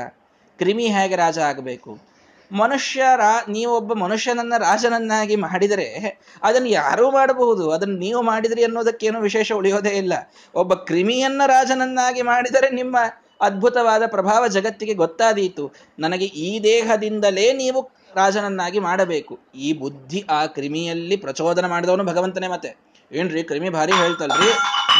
ಕ್ರಿಮಿ 0.57 0.87
ಹೇಗೆ 0.87 1.15
ರಾಜ 1.15 1.39
ಆಗಬೇಕು? 1.39 2.12
ಮನುಷ್ಯ 2.51 3.03
ರಾ 3.15 3.45
ನೀವೊಬ್ಬ 3.49 3.93
ಮನುಷ್ಯನನ್ನ, 3.93 4.53
ರಾಜನನ್ನಾಗಿ 4.57 5.35
ಮಾಡಿದರೆ 5.35 6.19
ಅದನ್ನು 6.43 6.67
ಯಾರೂ 6.67 7.11
ಮಾಡಬಹುದು. 7.11 7.71
ಅದನ್ನು 7.71 7.95
ನೀವು 7.95 8.21
ಮಾಡಿದ್ರಿ 8.21 8.63
ಅನ್ನೋದಕ್ಕೇನು 8.63 9.21
ವಿಶೇಷ 9.21 9.51
ಉಳಿಯೋದೇ 9.51 9.89
ಇಲ್ಲ. 9.89 10.13
ಒಬ್ಬ 10.55 10.73
ಕ್ರಿಮಿಯನ್ನ, 10.73 11.41
ರಾಜನನ್ನಾಗಿ 11.45 12.21
ಮಾಡಿದರೆ 12.21 12.69
ನಿಮ್ಮ 12.69 12.97
ಅದ್ಭುತವಾದ 13.41 14.03
ಪ್ರಭಾವ 14.05 14.47
ಜಗತ್ತಿಗೆ 14.47 14.93
ಗೊತ್ತಾದೀತು. 14.93 15.73
ನನಗೆ 15.99 16.25
ಈ 16.25 16.63
ದೇಹದಿಂದಲೇ 16.63 17.53
ನೀವು 17.53 17.89
ರಾಜನನ್ನಾಗಿ 18.15 18.79
ಮಾಡಬೇಕು. 18.79 19.39
ಈ 19.55 19.73
ಬುದ್ಧಿ 19.73 20.25
ಆ 20.29 20.45
ಕ್ರಿಮಿಯಲ್ಲಿ 20.45 21.17
ಪ್ರಚೋದನ 21.17 21.65
ಮಾಡಿದವನು 21.65 22.03
ಭಗವಂತನೇ 22.03 22.47
ಮತ್ತೆ. 22.47 22.93
ಏನ್ರಿ, 23.11 23.43
ಕ್ರಿಮಿ 23.43 23.69
ಭಾರಿ 23.69 23.91
ಹೇಳ್ತಲ್ರಿ? 23.91 24.51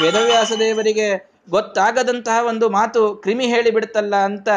ವೇದವ್ಯಾಸ 0.03 0.51
ದೇವರಿಗೆ 0.59 1.33
ಗೊತ್ತಾಗದಂತಹ 1.49 2.45
ಒಂದು 2.45 2.69
ಮಾತು 2.69 3.15
ಕ್ರಿಮಿ 3.15 3.45
ಹೇಳಿ 3.45 3.71
ಬಿಡ್ತಲ್ಲ 3.71 4.15
ಅಂತ 4.15 4.49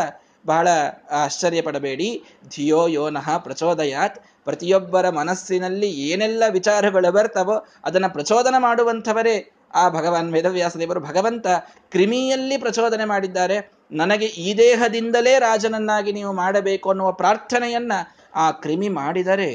ಬಹಳ 0.47 0.69
ಆಶ್ಚರ್ಯಪಡಬೇಡಿ 1.11 2.09
ಧಿಯೋ 2.49 2.87
ಯೋನಃ 2.87 3.29
ಪ್ರಚೋದಯಾತ್. 3.39 4.19
ಪ್ರತಿಯೊಬ್ಬರ 4.45 5.09
ಮನಸ್ಸಿನಲ್ಲಿ 5.11 5.91
ಏನೆಲ್ಲ 6.11 6.45
ವಿಚಾರಗಳು 6.51 7.13
ಬರ್ತವೋ 7.13 7.67
ಅದನ್ನು 7.85 8.13
ಪ್ರಚೋದನ 8.13 8.55
ಮಾಡುವಂಥವರೇ 8.59 9.37
ಆ 9.75 9.89
ಭಗವಾನ್ 9.89 10.33
ವೇದವ್ಯಾಸ 10.33 10.77
ದೇವರು 10.77 11.01
ಭಗವಂತ 11.01 11.47
ಕ್ರಿಮಿಯಲ್ಲಿ 11.91 12.57
ಪ್ರಚೋದನೆ 12.57 13.05
ಮಾಡಿದ್ದಾರೆ. 13.05 13.57
ನನಗೆ 13.93 14.27
ಈ 14.27 14.59
ದೇಹದಿಂದಲೇ 14.59 15.39
ರಾಜನನ್ನಾಗಿ 15.39 16.13
ನೀವು 16.13 16.33
ಮಾಡಬೇಕು 16.33 16.91
ಅನ್ನುವ 16.91 17.13
ಪ್ರಾರ್ಥನೆಯನ್ನ 17.13 17.93
ಆ 18.35 18.51
ಕ್ರಿಮಿ 18.51 18.89
ಮಾಡಿದರೆ 18.89 19.51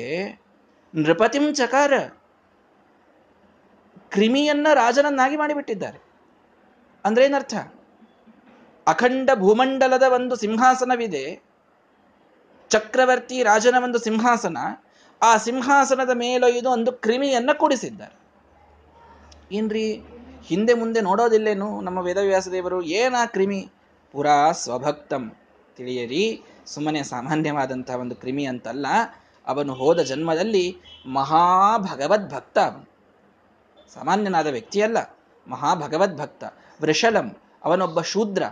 ನೃಪತಿಂ 0.95 1.53
ಚಕಾರ 1.53 1.93
ಕ್ರಿಮಿಯನ್ನ 4.09 4.67
ರಾಜನನ್ನಾಗಿ 4.73 5.37
ಮಾಡಿಬಿಟ್ಟಿದ್ದಾರೆ. 5.37 5.99
ಅಂದ್ರೆ 7.05 7.25
ಏನರ್ಥ 7.25 7.53
ಅಖಂಡ 8.87 9.29
ಭೂಮಂಡಲದ 9.35 10.03
ಒಂದು 10.03 10.35
ಸಿಂಹಾಸನವಿದೆ. 10.35 11.43
ಚಕ್ರವರ್ತಿ 12.69 13.43
ರಾಜನ 13.43 13.75
ಒಂದು 13.83 13.99
ಸಿಂಹಾಸನ. 13.99 14.57
ಆ 15.21 15.37
ಸಿಂಹಾಸನದ 15.37 16.09
ಮೇಲೊಯ್ದು 16.13 16.71
ಒಂದು 16.71 16.91
ಕ್ರಿಮಿಯನ್ನು 16.91 17.57
ಕೂಡಿಸಿದ್ದಾರೆ. 17.57 18.21
ಏನ್ರಿ? 19.55 20.03
ಹಿಂದೆ 20.43 20.73
ಮುಂದೆ 20.73 21.01
ನೋಡೋದಿಲ್ಲೇನು 21.01 21.81
ನಮ್ಮ 21.81 21.99
ವೇದವ್ಯಾಸ 21.99 22.47
ದೇವರು? 22.47 22.81
ಏನ 22.81 23.15
ಕ್ರಿಮಿ? 23.25 23.69
ಪುರಾ 24.11 24.51
ಸ್ವಭಕ್ತಂ. 24.51 25.35
ತಿಳಿಯರಿ. 25.75 26.43
ಸುಮ್ಮನೆ 26.65 27.03
ಸಾಮಾನ್ಯವಾದಂತಹ 27.03 27.95
ಒಂದು 27.95 28.15
ಕ್ರಿಮಿ 28.15 28.45
ಅಂತಲ್ಲ. 28.45 28.87
ಅವನು 29.47 29.73
ಹೋದ 29.73 29.99
ಜನ್ಮದಲ್ಲಿ 29.99 30.77
ಮಹಾಭಗವದ್ಭಕ್ತ 31.05 32.57
ಅವನು. 32.57 32.89
ಸಾಮಾನ್ಯನಾದ 33.93 34.47
ವ್ಯಕ್ತಿಯಲ್ಲ. 34.47 34.97
ಮಹಾಭಗವದ್ಭಕ್ತ. 35.47 36.43
ವೃಷಲಂ. 36.81 37.37
ಅವನೊಬ್ಬ 37.63 38.01
ಶೂದ್ರ. 38.01 38.43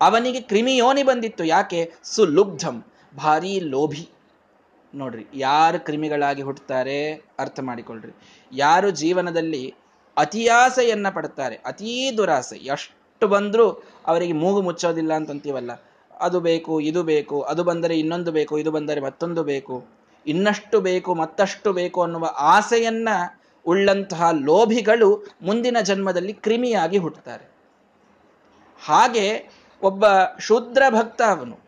ಅವನಿಗೆ 0.00 0.40
ಕ್ರಿಮಿಯೋನಿ 0.40 1.02
ಬಂದಿತ್ತು. 1.02 1.44
ಯಾಕೆ? 1.44 1.80
ಸುಲುಬ್ಧಂ, 2.04 2.84
ಭಾರೀ 3.16 3.60
ಲೋಭಿ. 3.60 4.08
ನೋಡ್ರಿ, 4.94 5.26
ಯಾರು 5.34 5.78
ಕ್ರಿಮಿಗಳಾಗಿ 5.84 6.42
ಹುಟ್ಟುತ್ತಾರೆ 6.42 6.96
ಅರ್ಥ 7.38 7.60
ಮಾಡಿಕೊಳ್ಳ್ರಿ 7.60 8.12
ಯಾರು 8.52 8.90
ಜೀವನದಲ್ಲಿ 8.90 9.74
ಅತಿಯಾಸೆಯನ್ನ 10.16 11.08
ಪಡ್ತಾರೆ, 11.10 11.56
ಅತೀ 11.66 12.10
ದುರಾಸೆ, 12.16 12.56
ಎಷ್ಟು 12.56 13.28
ಬಂದರೂ 13.28 13.66
ಅವರಿಗೆ 14.06 14.32
ಮೂಗು 14.32 14.62
ಮುಚ್ಚೋದಿಲ್ಲ 14.62 15.12
ಅಂತಂತೀವಲ್ಲ. 15.12 15.72
ಅದು 16.20 16.40
ಬೇಕು, 16.40 16.80
ಇದು 16.80 17.02
ಬೇಕು, 17.02 17.36
ಅದು 17.42 17.64
ಬಂದರೆ 17.64 17.98
ಇನ್ನೊಂದು 17.98 18.32
ಬೇಕು, 18.32 18.54
ಇದು 18.58 18.70
ಬಂದರೆ 18.70 19.00
ಮತ್ತೊಂದು 19.00 19.42
ಬೇಕು. 19.44 19.76
ಇನ್ನಷ್ಟು 20.26 20.80
ಬೇಕು, 20.80 21.14
ಮತ್ತಷ್ಟು 21.14 21.72
ಬೇಕು 21.72 22.02
ಅನ್ನುವ 22.02 22.26
ಆಸೆಯನ್ನ 22.38 23.08
ಉಳ್ಳಂತಹ 23.66 24.30
ಲೋಭಿಗಳು 24.44 25.08
ಮುಂದಿನ 25.42 25.76
ಜನ್ಮದಲ್ಲಿ 25.82 26.32
ಕ್ರಿಮಿಯಾಗಿ 26.32 26.98
ಹುಟ್ಟುತ್ತಾರೆ 26.98 27.46
ಹಾಗೆ 28.86 29.26
ಒಬ್ಬ 29.82 30.04
ಶೂದ್ರ 30.38 30.82
ಭಕ್ತ 30.90 31.22
ಅವನು. 31.22 31.58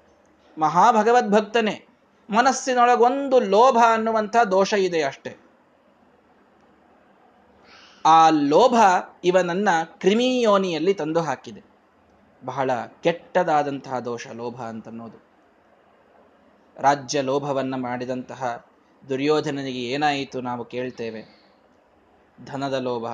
ಮಹಾಭಗವದ್ಭಕ್ತನೇ 0.58 1.86
ಮನಸ್ಸಿನೊಳಗೊಂದು 2.30 3.40
ಲೋಭ 3.40 3.78
ಅನ್ನುವಂಥ 3.92 4.36
ದೋಷ 4.50 4.74
ಇದೆ 4.74 5.02
ಅಷ್ಟೆ. 5.02 5.36
ಆ 8.06 8.28
ಲೋಭ 8.28 8.74
ಇವನನ್ನ 9.24 9.68
ಕ್ರಿಮಿಯೋನಿಯಲ್ಲಿ 9.84 10.94
ತಂದು 10.94 11.20
ಹಾಕಿದೆ. 11.20 11.62
ಬಹಳ 12.44 12.70
ಕೆಟ್ಟದಾದಂತಹ 13.02 13.98
ದೋಷ 13.98 14.28
ಲೋಭ 14.28 14.62
ಅಂತನ್ನೋದು. 14.62 15.22
ರಾಜ್ಯ 16.80 17.20
ಲೋಭವನ್ನ 17.20 17.74
ಮಾಡಿದಂತಹ 17.76 18.66
ದುರ್ಯೋಧನನಿಗೆ 19.08 19.82
ಏನಾಯಿತು 19.82 20.40
ನಾವು 20.40 20.64
ಕೇಳ್ತೇವೆ. 20.64 21.42
ಧನದ 22.46 22.74
ಲೋಭ, 22.74 23.06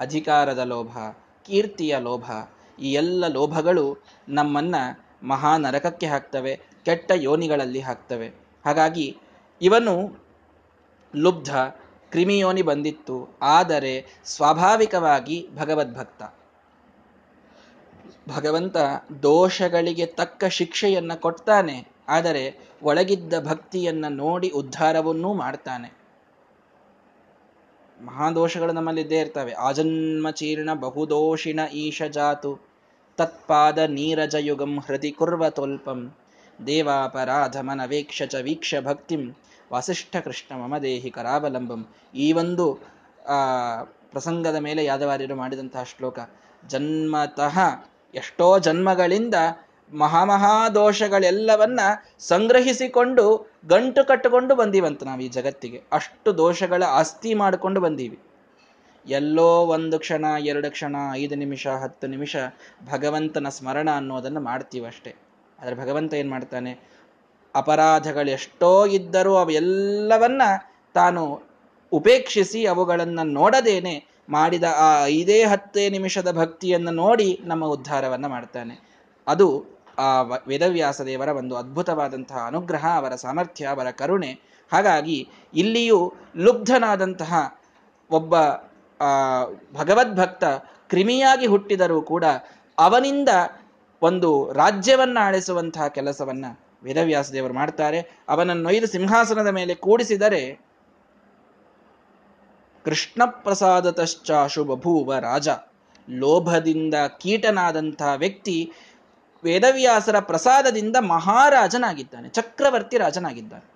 ಅಧಿಕಾರದ 0.00 0.58
ಲೋಭ, 0.58 0.98
ಕೀರ್ತಿಯ 1.44 1.98
ಲೋಭ 1.98 2.30
ಈ 2.78 2.92
ಎಲ್ಲ 2.92 3.26
ಲೋಭಗಳು 3.26 4.04
ನಮ್ಮನ್ನ 4.28 4.74
ಮಹಾ 5.22 5.56
ನರಕಕ್ಕೆ 5.56 6.06
ಹಾಕ್ತವೆ, 6.06 6.60
ಕೆಟ್ಟ 6.84 7.10
ಯೋನಿಗಳಲ್ಲಿ 7.14 7.80
ಹಾಕ್ತವೆ. 7.80 8.28
ಹಾಗಾಗಿ 8.64 9.16
ಇವನು 9.62 9.94
ಲುಬ್ಧ, 11.16 11.50
ಕ್ರಿಮಿಯೋನಿ 12.10 12.62
ಬಂದಿತ್ತು, 12.62 13.38
ಆದರೆ 13.42 14.06
ಸ್ವಾಭಾವಿಕವಾಗಿ 14.24 15.48
ಭಗವದ್ಭಕ್ತ. 15.56 16.22
ಭಗವಂತ 18.28 18.76
ದೋಷಗಳಿಗೆ 19.22 20.06
ತಕ್ಕ 20.06 20.44
ಶಿಕ್ಷೆಯನ್ನ 20.44 21.14
ಕೊಡ್ತಾನೆ, 21.14 21.88
ಆದರೆ 22.08 22.44
ಒಳಗಿದ್ದ 22.82 23.34
ಭಕ್ತಿಯನ್ನ 23.40 24.04
ನೋಡಿ 24.08 24.48
ಉದ್ಧಾರವನ್ನೂ 24.48 25.34
ಮಾಡ್ತಾನೆ. 25.34 25.88
ಮಹಾದೋಷಗಳು 28.04 28.72
ನಮ್ಮಲ್ಲಿದ್ದೇ 28.72 29.18
ಇರ್ತವೆ. 29.18 29.52
ಆಜನ್ಮ 29.52 30.30
ಚೀರ್ಣ 30.30 30.74
ಬಹುದೋಷಿಣ 30.74 31.60
ಈಶ 31.72 32.02
ಜಾತು 32.02 32.67
ತತ್ಪಾದ 33.18 33.78
ನೀರಜಯುಗಂ 33.96 34.72
ಹೃದಿ 34.86 35.10
ಕುರ್ವತೋಲ್ಪಂ 35.18 36.00
ದೇವಾಪರಾಧಮನವೇಕ್ಷ 36.66 38.22
ಚ 38.32 38.42
ವೀಕ್ಷ 38.46 38.80
ಭಕ್ತಿಂ. 38.88 39.22
ವಾಸಿಷ್ಠ 39.72 40.16
ಕೃಷ್ಣ 40.26 40.50
ಮಮ 40.62 40.74
ದೇಹಿ 40.82 41.10
ಕರಾವಲಂಬಂ. 41.10 41.80
ಈ 42.24 42.26
ಒಂದು 42.42 42.66
ಪ್ರಸಂಗದ 44.12 44.58
ಮೇಲೆ 44.66 44.82
ಯಾದವಾರ್ಯರು 44.84 45.36
ಮಾಡಿದಂತಹ 45.36 45.82
ಶ್ಲೋಕ. 45.92 46.18
ಜನ್ಮತಃ 46.68 47.56
ಎಷ್ಟೋ 48.14 48.46
ಜನ್ಮಗಳಿಂದ 48.66 49.34
ಮಹಾಮಹಾದೋಷಗಳೆಲ್ಲವನ್ನ 49.92 51.80
ಸಂಗ್ರಹಿಸಿಕೊಂಡು, 52.30 53.24
ಗಂಟು 53.68 54.02
ಕಟ್ಟಿಕೊಂಡು 54.06 54.54
ಬಂದೀವಂತ 54.54 55.02
ನಾವು 55.02 55.22
ಈ 55.26 55.28
ಜಗತ್ತಿಗೆ. 55.28 55.78
ಅಷ್ಟು 55.92 56.30
ದೋಷಗಳ 56.38 56.82
ಆಸ್ತಿ 57.00 57.30
ಮಾಡಿಕೊಂಡು 57.34 57.80
ಬಂದೀವಿ. 57.80 58.18
ಎಲ್ಲೋ 59.08 59.66
ಒಂದು 59.66 59.98
ಕ್ಷಣ, 59.98 60.24
ಎರಡು 60.40 60.70
ಕ್ಷಣ, 60.70 60.96
ಐದು 61.12 61.34
ನಿಮಿಷ, 61.34 61.66
ಹತ್ತು 61.66 62.06
ನಿಮಿಷ 62.06 62.36
ಭಗವಂತನ 62.92 63.48
ಸ್ಮರಣ 63.48 63.88
ಅನ್ನೋದನ್ನು 63.96 64.40
ಮಾಡ್ತೀವಷ್ಟೇ 64.40 65.14
ಆದರೆ 65.62 65.74
ಭಗವಂತ 65.74 66.14
ಏನು 66.14 66.30
ಮಾಡ್ತಾನೆ? 66.30 66.78
ಅಪರಾಧಗಳು 67.54 68.30
ಎಷ್ಟೋ 68.30 68.86
ಇದ್ದರೂ 68.86 69.36
ಅವೆಲ್ಲವನ್ನ 69.36 70.42
ತಾನು 70.94 71.42
ಉಪೇಕ್ಷಿಸಿ 71.92 72.66
ಅವುಗಳನ್ನು 72.66 73.24
ನೋಡದೇನೆ 73.24 74.04
ಮಾಡಿದ 74.28 74.64
ಆ 74.76 75.04
ಐದೇ, 75.04 75.44
ಹತ್ತೇ 75.44 75.88
ನಿಮಿಷದ 75.88 76.32
ಭಕ್ತಿಯನ್ನು 76.32 76.90
ನೋಡಿ 76.90 77.40
ನಮ್ಮ 77.44 77.64
ಉದ್ಧಾರವನ್ನು 77.64 78.28
ಮಾಡ್ತಾನೆ. 78.28 78.80
ಅದು 79.26 79.64
ಆ 79.98 80.22
ವೇದವ್ಯಾಸ 80.22 81.00
ದೇವರ 81.00 81.28
ಒಂದು 81.28 81.56
ಅದ್ಭುತವಾದಂತಹ 81.56 82.44
ಅನುಗ್ರಹ, 82.46 82.86
ಅವರ 82.96 83.14
ಸಾಮರ್ಥ್ಯ, 83.14 83.66
ಅವರ 83.66 83.90
ಕರುಣೆ. 83.90 84.40
ಹಾಗಾಗಿ 84.72 85.28
ಇಲ್ಲಿಯೂ 85.54 86.12
ಲುಬ್ಧನಾದಂತಹ 86.36 87.60
ಒಬ್ಬ 88.10 88.38
ಆ, 89.00 89.44
ಭಗವದ್ಭಕ್ತ 89.72 90.44
ಕ್ರಿಮಿಯಾಗಿ 90.88 91.46
ಹುಟ್ಟಿದರೂ 91.46 92.02
ಕೂಡ 92.02 92.24
ಅವನಿಂದ 92.78 93.28
ಒಂದು 94.02 94.52
ರಾಜ್ಯವನ್ನ 94.52 95.18
ಆಳಿಸುವಂತಹ 95.20 95.88
ಕೆಲಸವನ್ನ 95.88 96.44
ವೇದವ್ಯಾಸ 96.82 97.30
ದೇವರು 97.30 97.54
ಮಾಡ್ತಾರೆ. 97.54 98.24
ಅವನನ್ನೊಯ್ದು 98.28 98.86
ಸಿಂಹಾಸನದ 98.86 99.46
ಮೇಲೆ 99.46 99.74
ಕೂಡಿಸಿದರೆ 99.74 100.68
ಕೃಷ್ಣ 102.84 103.24
ಪ್ರಸಾದತಶ್ಚಾಶು 103.24 104.64
ಬಭೂವ 104.64 105.18
ರಾಜ. 105.18 105.48
ಲೋಭದಿಂದ 106.10 106.94
ಕೀಟನಾದಂತಹ 107.20 108.14
ವ್ಯಕ್ತಿ 108.16 108.72
ವೇದವ್ಯಾಸರ 109.44 110.18
ಪ್ರಸಾದದಿಂದ 110.18 110.96
ಮಹಾರಾಜನಾಗಿದ್ದಾನೆ, 110.96 112.28
ಚಕ್ರವರ್ತಿ 112.28 112.98
ರಾಜನಾಗಿದ್ದಾನೆ. 112.98 113.70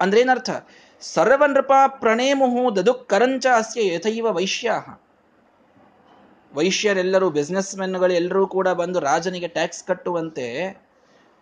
ಅಂದ್ರೆ 0.00 0.20
ಏನರ್ಥ 0.20 0.50
ಸರ್ವ 1.12 1.46
ನೃಪ 1.46 1.72
ಪ್ರಣೇಮುಹು 1.86 2.76
ದದುಕ್ಕರಂಚ 2.76 3.46
ಅಸ್ಯ 3.56 3.94
ಯಥೈವ 3.94 4.26
ವೈಶ್ಯಾಹ. 4.30 5.00
ವೈಶ್ಯರೆಲ್ಲರೂ 6.54 7.30
ಬಿಸ್ನೆಸ್ 7.30 7.76
ಮೆನ್ಗಳು 7.76 8.12
ಎಲ್ಲರೂ 8.12 8.46
ಕೂಡ 8.46 8.68
ಬಂದು 8.68 9.00
ರಾಜನಿಗೆ 9.00 9.48
ಟ್ಯಾಕ್ಸ್ 9.48 9.84
ಕಟ್ಟುವಂತೆ 9.84 10.46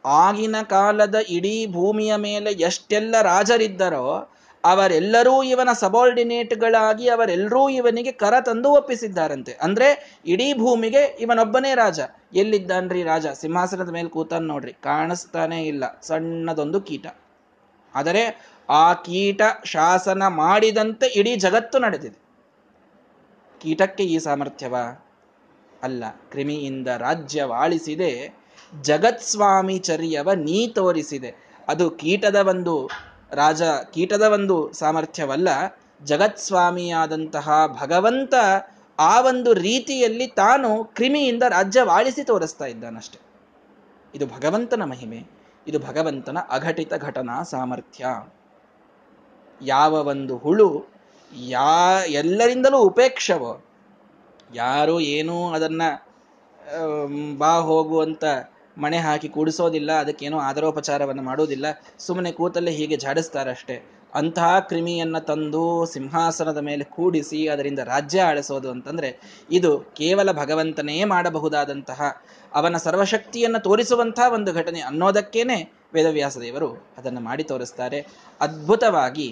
ಆಗಿನ 0.04 0.56
ಕಾಲದ 0.62 1.14
ಇಡೀ 1.28 1.66
ಭೂಮಿಯ 1.66 2.16
ಮೇಲೆ 2.16 2.50
ಎಷ್ಟೆಲ್ಲ 2.50 3.14
ರಾಜರಿದ್ದರೋ, 3.22 4.32
ಅವರೆಲ್ಲರೂ 4.64 5.42
ಇವನ 5.42 5.68
ಸಬಾರ್ಡಿನೇಟ್ಗಳಾಗಿ 5.72 7.08
ಅವರೆಲ್ಲರೂ 7.08 7.68
ಇವನಿಗೆ 7.68 8.12
ಕರ 8.12 8.34
ತಂದು 8.40 8.70
ಒಪ್ಪಿಸಿದ್ದಾರಂತೆ. 8.70 9.58
ಅಂದ್ರೆ 9.62 10.20
ಇಡೀ 10.26 10.54
ಭೂಮಿಗೆ 10.54 11.02
ಇವನೊಬ್ಬನೇ 11.20 11.74
ರಾಜ. 11.74 12.00
ಎಲ್ಲಿದ್ದಾನ್ರಿ 12.34 13.02
ರಾಜ? 13.02 13.26
ಸಿಂಹಾಸನದ 13.26 13.88
ಮೇಲೆ 13.88 14.08
ಕೂತಾನ್ 14.08 14.48
ನೋಡ್ರಿ. 14.48 14.72
ಕಾಣಿಸ್ತಾನೇ 14.72 15.62
ಇಲ್ಲ. 15.62 15.98
ಸಣ್ಣದೊಂದು 16.02 16.80
ಕೀಟ. 16.80 17.06
ಆದರೆ 17.94 18.51
ಆ 18.68 18.92
ಕೀಟ 18.92 19.42
ಶಾಸನ 19.64 20.22
ಮಾಡಿದಂತೆ 20.26 21.06
ಇಡೀ 21.06 21.36
ಜಗತ್ತು 21.36 21.78
ನಡೆದಿದೆ. 21.78 22.22
ಕೀಟಕ್ಕೆ 23.60 24.04
ಈ 24.04 24.18
ಸಾಮರ್ಥ್ಯವ? 24.18 24.76
ಅಲ್ಲ, 25.82 26.04
ಕ್ರಿಮಿಯಿಂದ 26.30 26.88
ರಾಜ್ಯವಾಳಿಸಿದೆ 26.88 28.42
ಜಗತ್ಸ್ವಾಮಿ 28.80 29.78
ಚರ್ಯವ 29.78 30.32
ನೀ 30.32 30.66
ತೋರಿಸಿದೆ. 30.66 31.34
ಅದು 31.68 31.90
ಕೀಟದ 31.90 32.36
ಒಂದು, 32.36 32.90
ರಾಜ 33.32 33.62
ಕೀಟದ 33.92 34.22
ಒಂದು 34.22 34.72
ಸಾಮರ್ಥ್ಯವಲ್ಲ, 34.72 35.48
ಜಗತ್ಸ್ವಾಮಿಯಾದಂತಹ 36.04 37.50
ಭಗವಂತ 37.80 38.34
ಆ 38.98 39.20
ಒಂದು 39.20 39.52
ರೀತಿಯಲ್ಲಿ 39.52 40.26
ತಾನು 40.26 40.84
ಕ್ರಿಮಿಯಿಂದ 40.84 41.42
ರಾಜ್ಯವಾಳಿಸಿ 41.48 42.24
ತೋರಿಸ್ತಾ 42.24 42.64
ಇದ್ದಾನಷ್ಟೆ. 42.64 43.18
ಇದು 44.14 44.26
ಭಗವಂತನ 44.26 44.82
ಮಹಿಮೆ, 44.84 45.26
ಇದು 45.66 45.78
ಭಗವಂತನ 45.78 46.38
ಅಘಟಿತ 46.50 46.94
ಘಟನಾ 46.94 47.42
ಸಾಮರ್ಥ್ಯ. 47.42 48.06
ಯಾವ 49.66 49.92
ಒಂದು 50.12 50.34
ಹುಳು 50.36 50.68
ಯಾ 51.48 51.72
ಎಲ್ಲರಿಂದಲೂ 52.20 52.78
ಉಪೇಕ್ಷವೋ, 52.88 53.52
ಯಾರು 54.54 54.96
ಏನೂ 55.16 55.36
ಅದನ್ನ 55.52 55.82
ಬಾ 57.38 57.52
ಹೋಗುವಂತ 57.68 58.24
ಮಣೆ 58.78 58.98
ಹಾಕಿ 58.98 59.28
ಕೂಡಿಸೋದಿಲ್ಲ, 59.28 59.90
ಅದಕ್ಕೇನೋ 59.92 60.38
ಆಧಾರೋಪಚಾರವನ್ನು 60.40 61.22
ಮಾಡೋದಿಲ್ಲ 61.22 61.66
ಸುಮ್ಮನೆ 61.98 62.30
ಕೂತಲ್ಲೇ 62.32 62.72
ಹೀಗೆ 62.72 62.96
ಝಾಡಿಸ್ತಾರಷ್ಟೇ 62.96 63.76
ಅಂತಹ 64.14 64.58
ಕ್ರಿಮಿಯನ್ನು 64.60 65.20
ತಂದು 65.20 65.62
ಸಿಂಹಾಸನದ 65.92 66.60
ಮೇಲೆ 66.68 66.84
ಕೂಡಿಸಿ 66.96 67.38
ಅದರಿಂದ 67.48 67.80
ರಾಜ್ಯ 67.84 68.22
ಆಳಿಸೋದು 68.22 68.68
ಅಂತಂದ್ರೆ 68.70 69.10
ಇದು 69.50 69.70
ಕೇವಲ 70.00 70.28
ಭಗವಂತನೇ 70.32 70.96
ಮಾಡಬಹುದಾದಂತಹ, 71.04 72.00
ಅವನ 72.52 72.76
ಸರ್ವಶಕ್ತಿಯನ್ನು 72.76 73.60
ತೋರಿಸುವಂತಹ 73.60 74.26
ಒಂದು 74.32 74.52
ಘಟನೆ 74.52 74.80
ಅನ್ನೋದಕ್ಕೇನೆ 74.80 75.58
ವೇದವ್ಯಾಸ 75.94 76.36
ದೇವರು 76.38 76.68
ಅದನ್ನು 76.98 77.20
ಮಾಡಿ 77.20 77.44
ತೋರಿಸ್ತಾರೆ. 77.44 78.00
ಅದ್ಭುತವಾಗಿ 78.40 79.28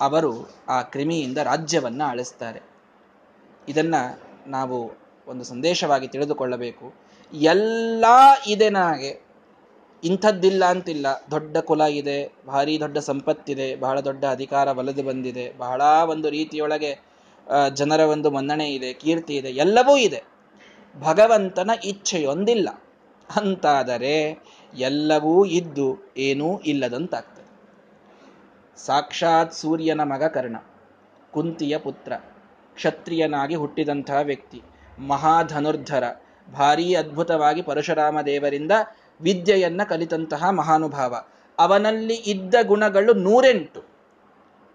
ಅವರು 0.00 0.50
ಆ 0.68 0.82
ಕ್ರಿಮಿಯಿಂದ 0.82 1.38
ರಾಜ್ಯವನ್ನ 1.38 2.02
ಆಳಿಸ್ತಾರೆ. 2.02 2.60
ಇದನ್ನ 3.68 3.94
ನಾವು 4.46 4.90
ಒಂದು 5.26 5.44
ಸಂದೇಶವಾಗಿ 5.44 6.08
ತಿಳಿದುಕೊಳ್ಳಬೇಕು. 6.08 6.94
ಎಲ್ಲ 7.32 8.04
ಇದೆ 8.46 8.70
ನನಗೆ. 8.70 9.24
ಇಂಥದ್ದಿಲ್ಲ 10.04 10.64
ಅಂತಿಲ್ಲ. 10.64 11.06
ದೊಡ್ಡ 11.30 11.56
ಕುಲ 11.56 11.80
ಇದೆ, 11.80 12.32
ಭಾರಿ 12.46 12.80
ದೊಡ್ಡ 12.80 12.98
ಸಂಪತ್ತಿದೆ, 12.98 13.76
ಬಹಳ 13.76 14.00
ದೊಡ್ಡ 14.00 14.24
ಅಧಿಕಾರ 14.24 14.68
ಒಲಿದು 14.68 15.02
ಬಂದಿದೆ, 15.02 15.52
ಬಹಳ 15.58 15.82
ಒಂದು 16.08 16.30
ರೀತಿಯೊಳಗೆ 16.30 17.00
ಜನರ 17.74 18.00
ಒಂದು 18.00 18.30
ಮನ್ನಣೆ 18.30 18.74
ಇದೆ, 18.74 18.92
ಕೀರ್ತಿ 18.92 19.36
ಇದೆ, 19.36 19.48
ಎಲ್ಲವೂ 19.48 19.96
ಇದೆ. 19.96 20.22
ಭಗವಂತನ 21.00 21.70
ಇಚ್ಛೆಯೊಂದಿಲ್ಲ. 21.84 22.68
ಅಂತಾದರೆ 23.36 24.38
ಎಲ್ಲವೂ 24.74 25.44
ಇದ್ದು 25.44 26.12
ಏನೂ 26.16 26.58
ಇಲ್ಲದಂತಾಗ್ತದೆ. 26.58 27.43
ಸಾಕ್ಷಾತ್ 28.76 29.52
ಸೂರ್ಯನ 29.52 30.00
ಮಗ 30.00 30.24
ಕರ್ಣ, 30.24 30.56
ಕುಂತಿಯ 31.30 31.78
ಪುತ್ರ, 31.78 32.12
ಕ್ಷತ್ರಿಯನಾಗಿ 32.74 33.54
ಹುಟ್ಟಿದಂತಹ 33.54 34.18
ವ್ಯಕ್ತಿ, 34.22 34.62
ಮಹಾಧನುರ್ಧರ, 34.98 36.04
ಭಾರೀ 36.52 36.94
ಅದ್ಭುತವಾಗಿ 36.94 37.62
ಪರಶುರಾಮ 37.62 38.20
ದೇವರಿಂದ 38.20 38.72
ವಿದ್ಯೆಯನ್ನ 39.20 39.80
ಕಲಿತಂತಹ 39.88 40.50
ಮಹಾನುಭಾವ. 40.50 41.16
ಅವನಲ್ಲಿ 41.58 42.14
ಇದ್ದ 42.14 42.54
ಗುಣಗಳು 42.62 43.14
ನೂರೆಂಟು. 43.14 43.84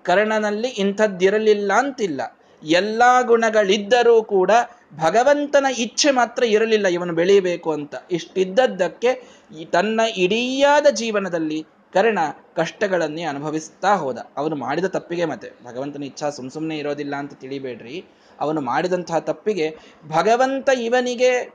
ಕರ್ಣನಲ್ಲಿ 0.03 0.67
ಇಂಥದ್ದಿರಲಿಲ್ಲ 0.67 1.71
ಅಂತಿಲ್ಲ. 1.73 2.21
ಎಲ್ಲಾ 2.63 3.21
ಗುಣಗಳಿದ್ದರೂ 3.21 4.23
ಕೂಡ 4.23 4.51
ಭಗವಂತನ 4.95 5.65
ಇಚ್ಛೆ 5.77 6.11
ಮಾತ್ರ 6.11 6.43
ಇರಲಿಲ್ಲ 6.43 6.87
ಇವನು 6.87 7.13
ಬೆಳೀಬೇಕು 7.13 7.71
ಅಂತ. 7.71 7.95
ಇಷ್ಟಿದ್ದದ್ದಕ್ಕೆ 8.11 9.23
ತನ್ನ 9.71 10.01
ಇಡೀಯಾದ 10.17 10.87
ಜೀವನದಲ್ಲಿ 10.91 11.65
ಕರ್ಣ 11.93 12.19
ಕಷ್ಟಗಳನ್ನೇ 12.55 13.23
ಅನುಭವಿಸ್ತಾ 13.23 13.95
ಹೋದ. 13.95 14.17
ಅವನು 14.37 14.55
ಮಾಡಿದ 14.55 14.85
ತಪ್ಪಿಗೆ 14.85 15.25
ಮತ್ತೆ, 15.25 15.49
ಭಗವಂತನ 15.65 16.03
ಇಚ್ಛಾ 16.03 16.29
ಸುಮ್ 16.29 16.49
ಸುಮ್ಮನೆ 16.49 16.77
ಇರೋದಿಲ್ಲ 16.77 17.15
ಅಂತ 17.15 17.33
ತಿಳಿಬೇಡ್ರಿ. 17.33 18.05
ಅವನು 18.39 18.61
ಮಾಡಿದಂತಹ 18.61 19.19
ತಪ್ಪಿಗೆ 19.19 19.77
ಭಗವಂತ 20.07 20.69
ಇವನಿಗೆ 20.81 21.53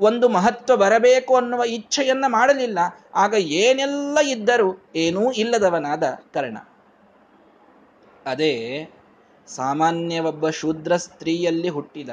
ಒಂದು 0.00 0.28
ಮಹತ್ವ 0.28 0.76
ಬರಬೇಕು 0.76 1.36
ಅನ್ನುವ 1.36 1.64
ಇಚ್ಛೆಯನ್ನ 1.64 2.24
ಮಾಡಲಿಲ್ಲ. 2.28 2.78
ಆಗ 3.14 3.34
ಏನೆಲ್ಲ 3.34 4.18
ಇದ್ದರೂ 4.18 4.84
ಏನೂ 4.96 5.32
ಇಲ್ಲದವನಾದ 5.32 6.02
ಕರ್ಣ. 6.34 6.58
ಅದೇ 8.26 8.54
ಸಾಮಾನ್ಯ 9.46 10.20
ಒಬ್ಬ 10.20 10.50
ಶೂದ್ರ 10.50 10.96
ಸ್ತ್ರೀಯಲ್ಲಿ 10.96 11.68
ಹುಟ್ಟಿದ, 11.68 12.08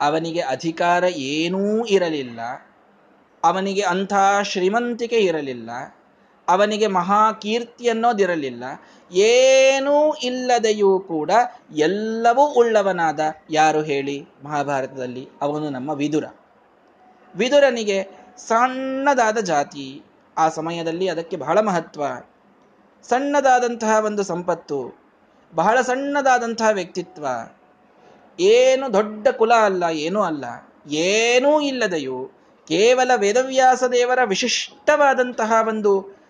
ಅವನಿಗೆ 0.00 0.40
ಅಧಿಕಾರ 0.40 1.04
ಏನೂ 1.04 1.84
ಇರಲಿಲ್ಲ. 1.84 2.40
ಅವನಿಗೆ 3.44 3.82
ಅಂಥ 3.82 4.12
ಶ್ರೀಮಂತಿಕೆ 4.42 5.16
ಇರಲಿಲ್ಲ. 5.16 5.70
ಅವನಿಗೆ 6.48 6.86
ಮಹಾ 6.86 7.32
ಕೀರ್ತಿ 7.32 7.88
ಅನ್ನೋದಿರಲಿಲ್ಲ. 7.88 8.64
ಏನೂ 9.12 10.14
ಇಲ್ಲದೆಯೂ 10.14 11.00
ಕೂಡ 11.00 11.30
ಎಲ್ಲವೂ 11.76 12.46
ಉಳ್ಳವನಾದ 12.46 13.20
ಯಾರು 13.50 13.82
ಹೇಳಿ? 13.82 14.28
ಮಹಾಭಾರತದಲ್ಲಿ 14.44 15.28
ಅವನು 15.42 15.70
ನಮ್ಮ 15.70 15.90
ವಿದುರ. 15.90 16.24
ವಿದುರನಿಗೆ 17.34 18.08
ಸಣ್ಣದಾದ 18.36 19.38
ಜಾತಿ. 19.38 20.02
ಆ 20.38 20.48
ಸಮಯದಲ್ಲಿ 20.48 21.08
ಅದಕ್ಕೆ 21.08 21.36
ಬಹಳ 21.36 21.60
ಮಹತ್ವ. 21.60 22.04
ಸಣ್ಣದಾದಂತಹ 23.02 24.04
ಒಂದು 24.04 24.22
ಸಂಪತ್ತು. 24.22 24.98
ಬಹಳ 25.54 25.80
ಸಣ್ಣದಾದಂತಹ 25.80 26.68
ವ್ಯಕ್ತಿತ್ವ. 26.72 27.26
ಏನು 28.40 28.92
ದೊಡ್ಡ 28.92 29.28
ಕುಲ 29.28 29.54
ಅಲ್ಲ, 29.54 29.84
ಏನೂ 29.90 30.22
ಅಲ್ಲ. 30.22 30.44
ಏನೂ 30.90 31.60
ಇಲ್ಲದೆಯೂ 31.60 32.24
ಕೇವಲ 32.68 33.10
ವೇದವ್ಯಾಸ 33.16 33.84
ದೇವರ 33.84 34.18
ವಿಶಿಷ್ಟವಾದಂತಹ 34.24 35.52
ಒಂದು 35.68 36.21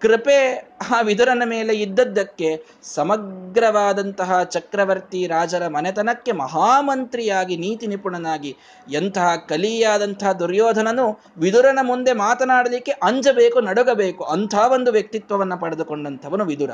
ಕೃಪೆ 0.00 0.70
ಆ 0.96 1.00
ವಿದುರನ 1.00 1.42
ಮೇಲೆ 1.46 1.74
ಇದ್ದದ್ದಕ್ಕೆ 1.74 2.64
ಸಮಗ್ರವಾದಂತಹ 2.82 4.42
ಚಕ್ರವರ್ತಿ 4.42 5.26
ರಾಜರ 5.26 5.68
ಮನೆತನಕ್ಕೆ 5.68 6.32
ಮಹಾಮಂತ್ರಿಯಾಗಿ, 6.32 7.56
ನೀತಿ 7.56 7.86
ನಿಪುಣನಾಗಿ, 7.86 8.56
ಎಂತಹ 8.92 9.36
ಕಲಿಯಾದಂತಹ 9.48 10.32
ದುರ್ಯೋಧನನು 10.32 11.20
ವಿದುರನ 11.38 11.78
ಮುಂದೆ 11.82 12.12
ಮಾತನಾಡಲಿಕ್ಕೆ 12.12 12.92
ಅಂಜಬೇಕು, 12.92 13.60
ನಡುಗಬೇಕು, 13.60 14.24
ಅಂಥ 14.24 14.54
ಒಂದು 14.72 14.92
ವ್ಯಕ್ತಿತ್ವವನ್ನು 14.92 15.58
ಪಡೆದುಕೊಂಡಂಥವನು 15.58 16.44
ವಿದುರ. 16.44 16.70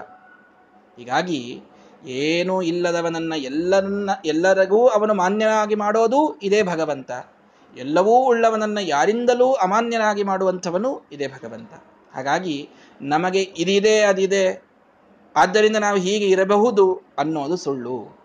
ಹೀಗಾಗಿ 0.99 1.63
ಏನೂ 2.07 2.63
ಇಲ್ಲದವನನ್ನ 2.63 3.33
ಎಲ್ಲರನ್ನ, 3.37 4.11
ಎಲ್ಲರಿಗೂ 4.25 4.87
ಅವನು 4.89 5.15
ಮಾನ್ಯನಾಗಿ 5.15 5.75
ಮಾಡೋದು 5.75 6.39
ಇದೇ 6.43 6.63
ಭಗವಂತ. 6.63 7.11
ಎಲ್ಲವೂ 7.77 8.25
ಉಳ್ಳವನನ್ನ 8.27 8.79
ಯಾರಿಂದಲೂ 8.81 9.53
ಅಮಾನ್ಯನಾಗಿ 9.53 10.23
ಮಾಡುವಂಥವನು 10.23 11.03
ಇದೇ 11.13 11.29
ಭಗವಂತ. 11.29 11.73
ಹಾಗಾಗಿ 12.15 12.69
ನಮಗೆ 13.03 13.43
ಇದಿದೆ, 13.43 14.01
ಅದಿದೆ. 14.01 14.63
ಆದ್ದರಿಂದ 15.37 15.77
ನಾವು 15.77 15.99
ಹೀಗೆ 15.99 16.27
ಇರಬಹುದು 16.27 17.03
ಅನ್ನೋದು 17.19 17.57
ಸುಳ್ಳು. 17.57 18.23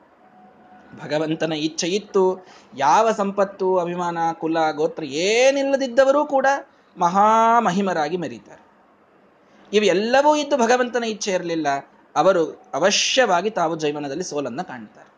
ಭಗವಂತನ 1.04 1.54
ಇಚ್ಛೆ 1.54 1.88
ಇತ್ತು, 1.88 2.46
ಯಾವ 2.78 3.12
ಸಂಪತ್ತು, 3.12 3.78
ಅಭಿಮಾನ, 3.78 4.18
ಕುಲ, 4.34 4.58
ಗೋತ್ರ 4.72 5.04
ಏನಿಲ್ಲದಿದ್ದವರೂ 5.04 6.26
ಕೂಡ 6.26 6.46
ಮಹಾಮಹಿಮರಾಗಿ 6.98 8.18
ಮರೀತಾರೆ. 8.18 8.68
ಇವೆಲ್ಲವೂ 9.74 10.36
ಇದ್ದು 10.36 10.58
ಭಗವಂತನ 10.58 11.04
ಇಚ್ಛೆ 11.04 11.32
ಇರಲಿಲ್ಲ. 11.32 11.68
ಅವರು 12.16 12.62
ಅವಶ್ಯವಾಗಿ 12.74 13.50
ತಾವು 13.50 13.76
ಜೀವನದಲ್ಲಿ 13.76 14.24
ಸೋಲನ್ನು 14.24 14.68
ಕಾಣ್ತಾರೆ. 14.68 15.13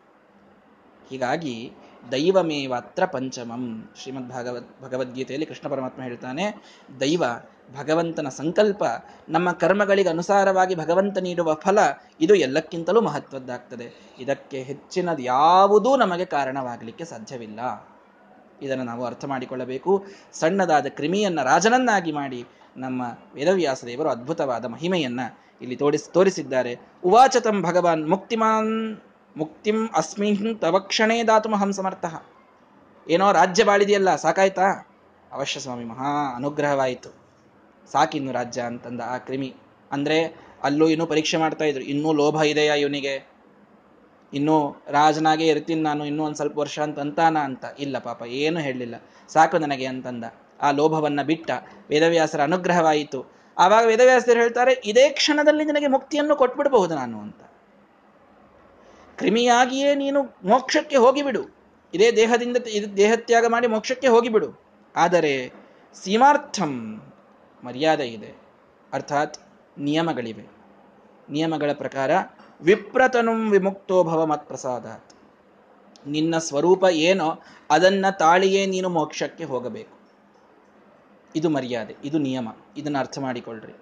ಹೀಗಾಗಿ 1.10 1.72
ದೈವಮೇವಾತ್ರ 2.12 3.04
ಪಂಚಮಂ. 3.04 3.90
ಶ್ರೀಮದ್ 4.02 4.28
ಭಾಗವತ್ 4.28 4.82
ಭಗವದ್ಗೀತೆಯಲ್ಲಿ 4.82 5.46
ಕೃಷ್ಣ 5.46 5.68
ಪರಮಾತ್ಮ 5.68 6.02
ಹೇಳ್ತಾನೆ, 6.02 6.44
ದೈವ, 7.00 7.24
ಭಗವಂತನ 7.78 8.28
ಸಂಕಲ್ಪ 8.28 8.84
ನಮ್ಮ 9.28 9.52
ಕರ್ಮಗಳಿಗೆ 9.52 10.08
ಅನುಸಾರವಾಗಿ 10.08 10.74
ಭಗವಂತ 10.74 11.18
ನೀಡುವ 11.18 11.54
ಫಲ 11.54 11.78
ಇದು 12.20 12.34
ಎಲ್ಲಕ್ಕಿಂತಲೂ 12.34 13.00
ಮಹತ್ವದ್ದಾಗ್ತದೆ. 13.00 14.16
ಇದಕ್ಕೆ 14.18 14.62
ಹೆಚ್ಚಿನದು 14.62 15.22
ಯಾವುದೂ 15.22 15.96
ನಮಗೆ 15.96 16.24
ಕಾರಣವಾಗಲಿಕ್ಕೆ 16.24 17.04
ಸಾಧ್ಯವಿಲ್ಲ. 17.04 17.60
ಇದನ್ನು 18.62 18.84
ನಾವು 18.84 19.04
ಅರ್ಥ 19.04 19.24
ಮಾಡಿಕೊಳ್ಳಬೇಕು. 19.24 20.06
ಸಣ್ಣದಾದ 20.32 20.86
ಕ್ರಿಮಿಯನ್ನು 20.88 21.44
ರಾಜನನ್ನಾಗಿ 21.44 22.12
ಮಾಡಿ 22.12 22.46
ನಮ್ಮ 22.76 23.02
ವೇದವ್ಯಾಸ 23.34 23.84
ದೇವರು 23.84 24.08
ಅದ್ಭುತವಾದ 24.08 24.64
ಮಹಿಮೆಯನ್ನು 24.64 25.38
ಇಲ್ಲಿ 25.62 25.76
ತೋರಿಸ್ 25.76 26.10
ತೋರಿಸಿದ್ದಾರೆ. 26.10 26.78
ಉವಾಚತಂ 27.04 27.62
ಭಗವಾನ್ 27.62 28.08
ಮುಕ್ತಿಮಾನ್ 28.08 29.00
ಮುಕ್ತಿಂ 29.36 29.88
ಅಸ್ಮಿನ್ 29.96 30.60
ತವಕ್ಷಣೇ 30.60 31.24
ದಾತು 31.24 31.48
ಮಹಂ 31.48 31.72
ಸಮರ್ಥ. 31.72 32.04
ಏನೋ 33.10 33.32
ರಾಜ್ಯ 33.32 33.64
ಬಾಳಿದೆಯಲ್ಲ, 33.64 34.16
ಸಾಕಾಯ್ತಾ? 34.16 34.88
ಅವಶ್ಯ 35.32 35.60
ಸ್ವಾಮಿ, 35.60 35.84
ಮಹಾ 35.84 36.36
ಅನುಗ್ರಹವಾಯಿತು. 36.36 37.10
ಸಾಕಿನ್ನು 37.92 38.32
ರಾಜ್ಯ 38.32 38.60
ಅಂತಂದ 38.60 39.00
ಆ 39.06 39.18
ಕ್ರಿಮಿ. 39.18 39.54
ಅಂದ್ರೆ 39.92 40.50
ಅಲ್ಲೂ 40.62 40.88
ಇನ್ನೂ 40.88 41.06
ಪರೀಕ್ಷೆ 41.06 41.36
ಮಾಡ್ತಾ 41.36 41.64
ಇದ್ರು. 41.64 41.84
ಇನ್ನೂ 41.84 42.12
ಲೋಭ 42.12 42.42
ಇದೆಯಾ 42.42 42.74
ಇವನಿಗೆ? 42.74 43.30
ಇನ್ನೂ 44.34 44.76
ರಾಜನಾಗೆ 44.88 45.46
ಇರ್ತೀನಿ 45.46 45.80
ನಾನು, 45.80 46.04
ಇನ್ನೂ 46.04 46.24
ಒಂದು 46.24 46.36
ಸ್ವಲ್ಪ 46.36 46.58
ವರ್ಷ 46.58 46.78
ಅಂತ 46.78 46.98
ಅಂತಾನ 46.98 47.38
ಅಂತ? 47.38 47.64
ಇಲ್ಲ 47.78 47.98
ಪಾಪ, 47.98 48.22
ಏನು 48.22 48.60
ಹೇಳಲಿಲ್ಲ. 48.60 48.94
ಸಾಕು 49.28 49.58
ನನಗೆ 49.58 49.86
ಅಂತಂದ. 49.86 50.24
ಆ 50.62 50.70
ಲೋಭವನ್ನು 50.70 51.26
ಬಿಟ್ಟ 51.26 51.50
ವೇದವ್ಯಾಸರ 51.88 52.42
ಅನುಗ್ರಹವಾಯಿತು. 52.42 53.26
ಆವಾಗ 53.58 53.86
ವೇದವ್ಯಾಸರು 53.86 54.40
ಹೇಳ್ತಾರೆ, 54.40 54.82
ಇದೇ 54.84 55.10
ಕ್ಷಣದಲ್ಲಿ 55.10 55.64
ನಿನಗೆ 55.64 55.86
ಮುಕ್ತಿಯನ್ನು 55.86 56.36
ಕೊಟ್ಬಿಡಬಹುದು 56.36 56.94
ನಾನು 56.94 57.20
ಅಂತ. 57.20 57.40
ಕ್ರಿಮಿಯಾಗಿಯೇ 59.20 59.94
ನೀನು 59.94 60.22
ಮೋಕ್ಷಕ್ಕೆ 60.22 60.96
ಹೋಗಿಬಿಡು. 60.96 61.42
ಇದೇ 61.94 62.12
ದೇಹದಿಂದ 62.12 62.56
ದೇಹತ್ಯಾಗ 62.96 63.46
ಮಾಡಿ 63.46 63.66
ಮೋಕ್ಷಕ್ಕೆ 63.66 64.08
ಹೋಗಿಬಿಡು. 64.08 64.48
ಆದರೆ 64.96 65.52
ಸೀಮಾರ್ಥಂ 65.94 66.72
ಮರ್ಯಾದೆ 67.64 68.06
ಇದೆ. 68.08 68.30
ಅರ್ಥಾತ್ 68.92 69.38
ನಿಯಮಗಳಿವೆ. 69.78 70.44
ನಿಯಮಗಳ 71.30 71.70
ಪ್ರಕಾರ 71.72 72.10
ವಿಪ್ರತನು 72.60 73.50
ವಿಮುಕ್ತೋ 73.50 74.04
ಭವ 74.04 74.26
ಮತ್ 74.26 74.46
ಪ್ರಸಾದಾತ್. 74.48 75.12
ನಿನ್ನ 76.06 76.38
ಸ್ವರೂಪ 76.38 76.84
ಏನೋ 76.84 77.28
ಅದನ್ನ 77.70 78.06
ತಾಳಿಯೇ 78.18 78.66
ನೀನು 78.66 78.88
ಮೋಕ್ಷಕ್ಕೆ 78.88 79.44
ಹೋಗಬೇಕು. 79.44 79.94
ಇದು 81.36 81.48
ಮರ್ಯಾದೆ, 81.48 81.94
ಇದು 82.04 82.18
ನಿಯಮ. 82.18 82.48
ಇದನ್ನು 82.76 82.98
ಅರ್ಥ 82.98 83.18
ಮಾಡಿಕೊಳ್ಳ್ರಿ 83.18 83.72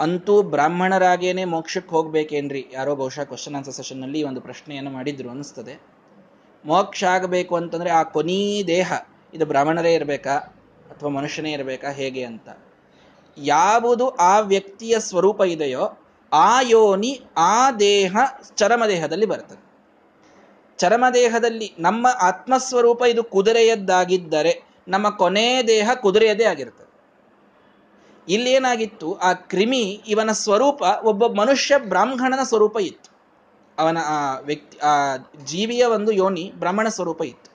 ಅಂತೂ 0.00 0.42
ಬ್ರಾಹ್ಮಣರಾಗೇನೆ 0.42 1.44
ಮೋಕ್ಷಕ್ಕೆ 1.44 1.90
ಹೋಗ್ಬೇಕೇನ್ರಿ? 1.90 2.66
ಯಾರೋ 2.72 2.94
ಬಹುಶಃ 2.94 3.22
ಕ್ವಶನ್ 3.22 3.54
ಆನ್ಸರ್ 3.54 3.74
ಸೆಷನ್ನಲ್ಲಿ 3.74 4.22
ಒಂದು 4.22 4.40
ಪ್ರಶ್ನೆಯನ್ನು 4.40 4.90
ಮಾಡಿದ್ರು 4.90 5.30
ಅನಿಸ್ತದೆ 5.30 5.80
ಮೋಕ್ಷ 6.64 7.04
ಆಗಬೇಕು 7.04 7.56
ಅಂತಂದ್ರೆ 7.56 7.90
ಆ 7.90 8.02
ಕೊನೀ 8.02 8.64
ದೇಹ, 8.66 8.92
ಇದು 9.34 9.46
ಬ್ರಾಹ್ಮಣರೇ 9.46 9.94
ಇರಬೇಕಾ? 9.94 10.34
ಅಥವಾ 10.90 11.10
ಮನುಷ್ಯನೇ 11.10 11.52
ಇರಬೇಕಾ? 11.52 11.90
ಹೇಗೆ 11.90 12.24
ಅಂತ. 12.24 12.48
ಯಾವುದು 13.38 14.08
ಆ 14.08 14.40
ವ್ಯಕ್ತಿಯ 14.40 14.98
ಸ್ವರೂಪ 14.98 15.40
ಇದೆಯೋ, 15.40 15.98
ಆ 16.32 16.60
ಯೋನಿ 16.60 17.20
ಆ 17.36 17.70
ದೇಹ 17.70 18.16
ಚರಮದೇಹದಲ್ಲಿ 18.54 19.26
ಬರ್ತದೆ. 19.26 19.68
ಚರಮದೇಹದಲ್ಲಿ 20.78 21.74
ನಮ್ಮ 21.78 22.06
ಆತ್ಮಸ್ವರೂಪ 22.20 23.02
ಇದು 23.02 23.24
ಕುದುರೆಯದ್ದಾಗಿದ್ದರೆ, 23.24 24.62
ನಮ್ಮ 24.88 25.10
ಕೊನೆ 25.10 25.62
ದೇಹ 25.62 25.90
ಕುದುರೆಯದೇ 25.94 26.44
ಆಗಿರ್ತದೆ. 26.44 26.87
ಇಲ್ಲಿ 28.28 28.50
ಏನಾಗಿತ್ತು 28.50 29.14
ಆ 29.14 29.32
ಕ್ರಿಮಿ 29.32 30.02
ಇವನ 30.08 30.32
ಸ್ವರೂಪ 30.32 30.82
ಒಬ್ಬ 30.82 31.26
ಮನುಷ್ಯ 31.26 31.78
ಬ್ರಾಹ್ಮಣನ 31.78 32.42
ಸ್ವರೂಪ 32.42 32.80
ಇತ್ತು. 32.80 33.18
ಅವನ 33.78 33.98
ಆ 34.06 34.38
ವ್ಯಕ್ತಿ, 34.38 34.78
ಆ 34.78 35.16
ಜೀವಿಯ 35.44 35.84
ಒಂದು 35.84 36.12
ಯೋನಿ 36.12 36.52
ಬ್ರಾಹ್ಮಣ 36.54 36.88
ಸ್ವರೂಪ 36.88 37.24
ಇತ್ತು. 37.24 37.50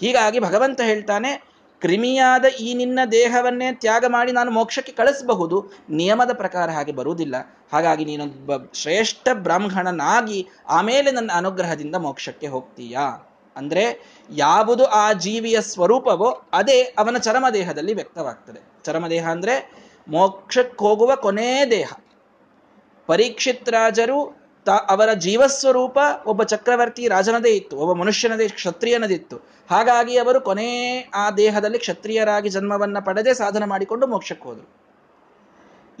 ಹೀಗಾಗಿ 0.00 0.40
ಭಗವಂತ 0.40 0.80
ಹೇಳ್ತಾನೆ, 0.80 1.52
ಕ್ರಿಮಿಯಾದ 1.80 2.44
ಈ 2.44 2.74
ನಿನ್ನ 2.74 2.98
ದೇಹವನ್ನೇ 3.12 3.72
ತ್ಯಾಗ 3.72 4.04
ಮಾಡಿ 4.08 4.32
ನಾನು 4.32 4.50
ಮೋಕ್ಷಕ್ಕೆ 4.50 4.92
ಕಳಿಸಬಹುದು. 4.92 5.72
ನಿಯಮದ 5.90 6.32
ಪ್ರಕಾರ 6.32 6.70
ಹಾಗೆ 6.70 6.92
ಬರುವುದಿಲ್ಲ. 6.92 7.34
ಹಾಗಾಗಿ 7.72 8.04
ನೀನೊಬ್ಬ 8.04 8.50
ಶ್ರೇಷ್ಠ 8.74 9.28
ಬ್ರಾಹ್ಮಣನಾಗಿ 9.32 10.48
ಆಮೇಲೆ 10.68 11.10
ನನ್ನ 11.10 11.30
ಅನುಗ್ರಹದಿಂದ 11.34 11.94
ಮೋಕ್ಷಕ್ಕೆ 11.94 12.46
ಹೋಗ್ತೀಯಾ? 12.46 13.28
ಅಂದ್ರೆ 13.56 14.16
ಯಾವುದು 14.30 14.84
ಆ 14.84 15.12
ಜೀವಿಯ 15.12 15.60
ಸ್ವರೂಪವೋ 15.60 16.42
ಅದೇ 16.52 16.82
ಅವನ 16.82 17.16
ಚರಮದೇಹದಲ್ಲಿ 17.16 17.94
ವ್ಯಕ್ತವಾಗ್ತದೆ. 17.94 18.60
ಚರಮದೇಹ 18.84 19.28
ಅಂದ್ರೆ 19.28 19.82
ಮೋಕ್ಷಕ್ಕೆ 20.08 20.84
ಹೋಗುವ 20.84 21.14
ಕೊನೇ 21.14 21.64
ದೇಹ. 21.70 21.92
ಪರೀಕ್ಷಿತ್ 23.06 23.68
ರಾಜರು 23.68 24.42
ತ 24.64 24.70
ಅವರ 24.70 25.12
ಜೀವಸ್ವರೂಪ 25.12 25.98
ಒಬ್ಬ 26.26 26.42
ಚಕ್ರವರ್ತಿ 26.42 27.08
ರಾಜನದೇ 27.08 27.50
ಇತ್ತು, 27.50 27.76
ಒಬ್ಬ 27.76 28.00
ಮನುಷ್ಯನದೇ 28.00 28.48
ಕ್ಷತ್ರಿಯನದಿತ್ತು. 28.48 29.36
ಹಾಗಾಗಿ 29.70 30.18
ಅವರು 30.18 30.40
ಕೊನೆ 30.40 31.00
ಆ 31.14 31.30
ದೇಹದಲ್ಲಿ 31.30 31.78
ಕ್ಷತ್ರಿಯರಾಗಿ 31.78 32.48
ಜನ್ಮವನ್ನು 32.48 33.04
ಪಡೆದೇ 33.04 33.34
ಸಾಧನೆ 33.34 33.66
ಮಾಡಿಕೊಂಡು 33.66 34.06
ಮೋಕ್ಷಕ್ಕೆ 34.06 34.48
ಹೋದರು. 34.48 34.68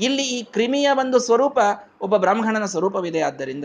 ಇಲ್ಲಿ 0.00 0.22
ಈ 0.22 0.42
ಕ್ರಿಮಿಯ 0.42 0.90
ಒಂದು 0.98 1.18
ಸ್ವರೂಪ 1.18 1.58
ಒಬ್ಬ 2.00 2.16
ಬ್ರಾಹ್ಮಣನ 2.16 2.64
ಸ್ವರೂಪವಿದೆ. 2.64 3.20
ಆದ್ದರಿಂದ 3.22 3.64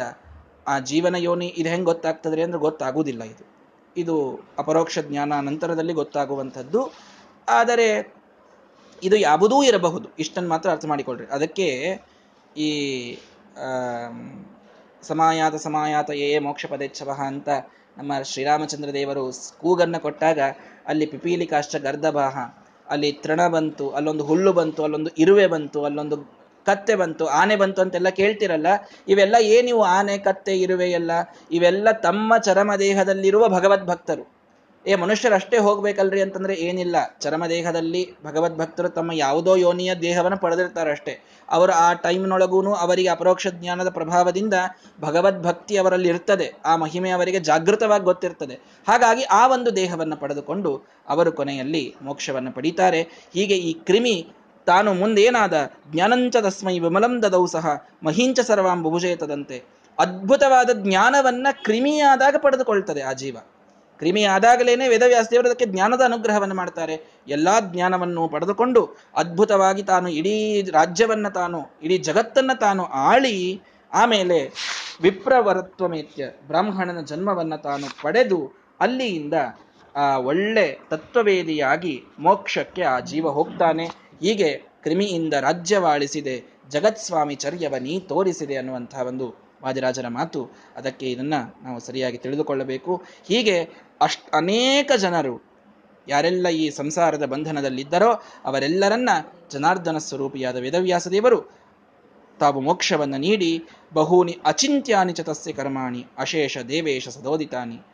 ಆ 0.68 0.80
ಜೀವನ 0.80 1.16
ಯೋನಿ 1.16 1.46
ಇದು 1.58 1.70
ಹೆಂಗೆ 1.70 1.86
ಗೊತ್ತಾಗ್ತದೆ 1.86 2.42
ಅಂದ್ರೆ 2.42 2.60
ಗೊತ್ತಾಗುವುದಿಲ್ಲ 2.60 3.24
ಇದು. 3.24 3.46
ಇದು 3.98 4.46
ಅಪರೋಕ್ಷ 4.58 5.00
ಜ್ಞಾನ 5.00 5.40
ನಂತರದಲ್ಲಿ 5.40 5.94
ಗೊತ್ತಾಗುವಂಥದ್ದು. 5.94 6.94
ಆದರೆ 7.50 8.17
ಇದು 9.04 9.16
ಯಾವುದೂ 9.16 9.64
ಇರಬಹುದು. 9.64 10.10
ಇಷ್ಟನ್ನು 10.20 10.50
ಮಾತ್ರ 10.50 10.70
ಅರ್ಥ 10.70 10.86
ಮಾಡಿಕೊಳ್ಳ್ರಿ 10.86 11.28
ಅದಕ್ಕೆ 11.28 12.00
ಈ 12.58 13.18
ಸಮಾಯಾತ 15.08 15.56
ಸಮಾಯಾತ 15.56 16.10
ಏ 16.10 16.40
ಮೋಕ್ಷ 16.40 16.66
ಪದೇಚ್ಛವ 16.66 17.10
ಅಂತ 17.26 17.50
ನಮ್ಮ 17.98 18.22
ಶ್ರೀರಾಮಚಂದ್ರ 18.22 18.94
ದೇವರು 18.94 19.32
ಕೂಗನ್ನು 19.58 20.02
ಕೊಟ್ಟಾಗ 20.02 20.40
ಅಲ್ಲಿ 20.88 21.06
ಪಿಪೀಲಿ 21.06 21.46
ಕಾಷ್ಟ 21.46 21.76
ಅಲ್ಲಿ 22.90 23.12
ತೃಣ 23.12 23.48
ಬಂತು, 23.48 23.90
ಅಲ್ಲೊಂದು 23.90 24.24
ಹುಲ್ಲು 24.24 24.54
ಬಂತು, 24.54 24.84
ಅಲ್ಲೊಂದು 24.84 25.10
ಇರುವೆ 25.18 25.48
ಬಂತು, 25.48 25.86
ಅಲ್ಲೊಂದು 25.86 26.38
ಕತ್ತೆ 26.66 26.96
ಬಂತು, 26.96 27.26
ಆನೆ 27.26 27.56
ಬಂತು 27.56 27.82
ಅಂತೆಲ್ಲ 27.82 28.10
ಕೇಳ್ತಿರಲ್ಲ. 28.10 28.68
ಇವೆಲ್ಲ 29.08 29.36
ಏನಿವು 29.40 29.84
ಆನೆ, 29.84 30.18
ಕತ್ತೆ, 30.18 30.60
ಇರುವೆ 30.60 30.92
ಎಲ್ಲ? 30.92 31.12
ಇವೆಲ್ಲ 31.52 31.92
ತಮ್ಮ 31.92 32.38
ಚರಮ 32.38 32.76
ದೇಹದಲ್ಲಿರುವ 32.80 33.50
ಭಗವದ್ 33.50 33.86
ಭಕ್ತರು 33.86 34.37
ಏ, 34.86 34.96
ಮನುಷ್ಯರಷ್ಟೇ 34.96 35.58
ಹೋಗ್ಬೇಕಲ್ರಿ 35.58 36.22
ಅಂತಂದ್ರೆ 36.22 36.54
ಏನಿಲ್ಲ. 36.54 36.96
ಚರಮ 37.22 37.46
ದೇಹದಲ್ಲಿ 37.46 38.16
ಭಗವದ್ಭಕ್ತರು 38.26 38.90
ತಮ್ಮ 38.90 39.12
ಯಾವುದೋ 39.12 39.56
ಯೋನಿಯ 39.56 39.96
ದೇಹವನ್ನು 39.96 40.38
ಪಡೆದಿರ್ತಾರಷ್ಟೇ. 40.38 41.14
ಅವರು 41.50 41.72
ಆ 41.72 41.94
ಟೈಮ್ನೊಳಗೂ 41.94 42.74
ಅವರಿಗೆ 42.74 43.08
ಅಪರೋಕ್ಷ 43.08 43.48
ಜ್ಞಾನದ 43.48 43.90
ಪ್ರಭಾವದಿಂದ 43.90 44.54
ಭಗವದ್ಭಕ್ತಿ 45.02 45.78
ಅವರಲ್ಲಿ 45.78 46.10
ಇರ್ತದೆ. 46.10 46.54
ಆ 46.66 46.76
ಮಹಿಮೆ 46.76 47.10
ಅವರಿಗೆ 47.10 47.40
ಜಾಗೃತವಾಗಿ 47.40 48.04
ಗೊತ್ತಿರ್ತದೆ. 48.04 48.56
ಹಾಗಾಗಿ 48.88 49.24
ಆ 49.24 49.48
ಒಂದು 49.48 49.76
ದೇಹವನ್ನು 49.76 50.18
ಪಡೆದುಕೊಂಡು 50.18 50.72
ಅವರು 51.08 51.32
ಕೊನೆಯಲ್ಲಿ 51.32 51.96
ಮೋಕ್ಷವನ್ನು 52.02 52.52
ಪಡೀತಾರೆ. 52.52 53.02
ಹೀಗೆ 53.34 53.58
ಈ 53.58 53.74
ಕ್ರಿಮಿ 53.74 54.16
ತಾನು 54.68 54.94
ಮುಂದೇನಾದ 54.94 55.54
ಜ್ಞಾನಂಚ 55.92 56.36
ತಸ್ಮೈ 56.42 56.80
ವಿಮಲಂ 56.80 57.24
ದದೌ 57.24 57.46
ಸಹ 57.48 57.68
ಮಹಿಂಚ 58.04 58.40
ಸರ್ವಾಂ 58.40 58.84
ಬುಭುಜೇತದಂತೆ 58.84 59.64
ಅದ್ಭುತವಾದ 60.00 60.70
ಜ್ಞಾನವನ್ನ 60.74 61.48
ಕ್ರಿಮಿಯಾದಾಗ 61.52 62.36
ಪಡೆದುಕೊಳ್ತದೆ 62.38 63.02
ಆ 63.02 63.14
ಜೀವ. 63.14 63.38
ಕ್ರಿಮಿ 63.98 64.24
ಆದಾಗಲೇನೆ 64.24 64.88
ವೇದವ್ಯಾಸದೇವರು 64.88 65.48
ಅದಕ್ಕೆ 65.50 65.66
ಜ್ಞಾನದ 65.66 66.02
ಅನುಗ್ರಹವನ್ನು 66.02 66.56
ಮಾಡ್ತಾರೆ. 66.56 66.96
ಎಲ್ಲ 67.28 67.48
ಜ್ಞಾನವನ್ನು 67.60 68.28
ಪಡೆದುಕೊಂಡು 68.28 68.98
ಅದ್ಭುತವಾಗಿ 69.16 69.84
ತಾನು 69.84 70.10
ಇಡೀ 70.10 70.62
ರಾಜ್ಯವನ್ನು 70.62 71.34
ತಾನು, 71.34 71.60
ಇಡೀ 71.84 71.98
ಜಗತ್ತನ್ನು 71.98 72.60
ತಾನು 72.60 72.84
ಆಳಿ, 72.84 73.62
ಆಮೇಲೆ 73.94 74.38
ವಿಪ್ರವರತ್ವಮೇತ್ಯ 75.02 76.26
ಬ್ರಾಹ್ಮಣನ 76.48 77.02
ಜನ್ಮವನ್ನು 77.02 77.62
ತಾನು 77.62 77.88
ಪಡೆದು 78.04 78.40
ಅಲ್ಲಿಯಿಂದ 78.80 79.34
ಆ 79.96 80.18
ಒಳ್ಳೆ 80.18 80.80
ತತ್ವವೇದಿಯಾಗಿ 80.90 82.04
ಮೋಕ್ಷಕ್ಕೆ 82.20 82.82
ಆ 82.82 83.00
ಜೀವ 83.00 83.30
ಹೋಗ್ತಾನೆ. 83.30 83.86
ಹೀಗೆ 84.22 84.50
ಕ್ರಿಮಿಯಿಂದ 84.56 85.34
ರಾಜ್ಯವಾಳಿಸಿದೆ 85.34 86.44
ಜಗತ್ಸ್ವಾಮಿ 86.70 87.36
ಚರ್ಯವನಿ 87.36 88.00
ತೋರಿಸಿದೆ 88.00 88.56
ಅನ್ನುವಂತಹ 88.56 89.02
ಒಂದು 89.02 89.36
ವಾದಿರಾಜರ 89.64 90.08
ಮಾತು. 90.08 90.52
ಅದಕ್ಕೆ 90.76 91.12
ಇದನ್ನ 91.12 91.34
ನಾವು 91.64 91.80
ಸರಿಯಾಗಿ 91.80 92.18
ತಿಳಿದುಕೊಳ್ಳಬೇಕು. 92.18 93.04
ಹೀಗೆ 93.28 93.87
ಅಷ್ಟ 94.02 94.22
ಅನೇಕ 94.34 94.92
ಜನರು 94.98 95.48
ಯಾರೆಲ್ಲ 96.08 96.48
ಈ 96.48 96.70
ಸಂಸಾರದ 96.70 97.26
ಬಂಧನದಲ್ಲಿದ್ದರೋ 97.26 98.24
ಅವರೆಲ್ಲರನ್ನ 98.46 99.10
ಜನಾರ್ದನ 99.52 99.98
ಸ್ವರೂಪಿಯಾದ 99.98 100.56
ವೇದವ್ಯಾಸ 100.56 101.08
ದೇವರು 101.08 101.40
ತಾವು 102.40 102.62
ಮೋಕ್ಷವನ್ನು 102.62 103.18
ನೀಡಿ 103.18 103.64
ಬಹೂನಿ 103.94 104.38
ಅಚಿಂತ್ಯಾನಿ 104.46 105.14
ಚತಸ್ಯ 105.14 105.54
ಕರ್ಮಾಣಿ 105.54 106.06
ಅಶೇಷ 106.18 106.58
ದೇವೇಶ 106.58 107.10
ಸದೋದಿತಾನಿ. 107.10 107.86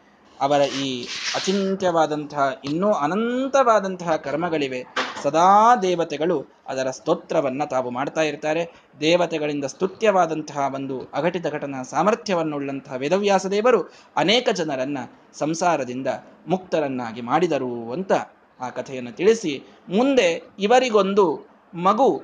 ಅವರ 0.41 0.61
ಈ 0.61 1.07
ಅಚಿಂತ್ಯವಾದಂತಹ 1.35 2.61
ಇನ್ನೂ 2.65 2.93
ಅನಂತವಾದಂತಹ 2.93 4.15
ಕರ್ಮಗಳಿವೆ. 4.15 5.02
ಸದಾ 5.23 5.75
ದೇವತೆಗಳು 5.75 6.53
ಅದರ 6.67 6.89
ಸ್ತೋತ್ರವನ್ನ 6.89 7.63
ತಾವು 7.63 7.89
ಮಾಡ್ತಾ 7.89 8.21
ಇರ್ತಾರೆ. 8.21 8.71
ದೇವತೆಗಳಿಂದ 8.99 9.65
ಸ್ತುತ್ಯವಾದಂತಹ 9.65 10.71
ಒಂದು 10.75 10.99
ಅಘಟಿತ 11.13 11.47
ಘಟನಾ 11.47 11.83
ಸಾಮರ್ಥ್ಯವನ್ನುಳ್ಳಂತಹ 11.83 12.93
ವೇದವ್ಯಾಸ 12.93 13.45
ದೇವರು 13.45 13.93
ಅನೇಕ 14.15 14.49
ಜನರನ್ನ 14.49 14.97
ಸಂಸಾರದಿಂದ 15.33 16.07
ಮುಕ್ತರನ್ನಾಗಿ 16.47 17.21
ಮಾಡಿದರು 17.21 17.93
ಅಂತ 17.93 18.11
ಆ 18.59 18.69
ಕಥೆಯನ್ನು 18.69 19.11
ತಿಳಿಸಿ 19.11 19.63
ಮುಂದೆ 19.89 20.43
ಇವರಿಗೊಂದು 20.59 21.47
ಮಗು 21.73 22.23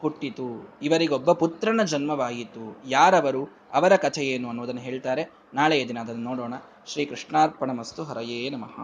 ಹುಟ್ಟಿತು. 0.00 0.78
ಇವರಿಗೊಬ್ಬ 0.82 1.32
ಪುತ್ರನ 1.32 1.82
ಜನ್ಮವಾಯಿತು 1.82 2.82
ಯಾರವರು, 2.88 3.48
ಅವರ 3.72 3.96
ಕಥೆ 3.96 4.22
ಏನು 4.22 4.48
ಅನ್ನೋದನ್ನು 4.48 4.80
ಹೇಳ್ತಾರೆ. 4.80 5.30
ನಾಳೆಯ 5.54 5.88
ದಿನ 5.88 5.98
ಅದನ್ನು 5.98 6.22
ನೋಡೋಣ. 6.22 6.54
ಶ್ರೀ 6.86 7.10
ಮಸ್ತು 7.72 8.04
ಹರಯೇ 8.04 8.50
ನಮಃ. 8.50 8.82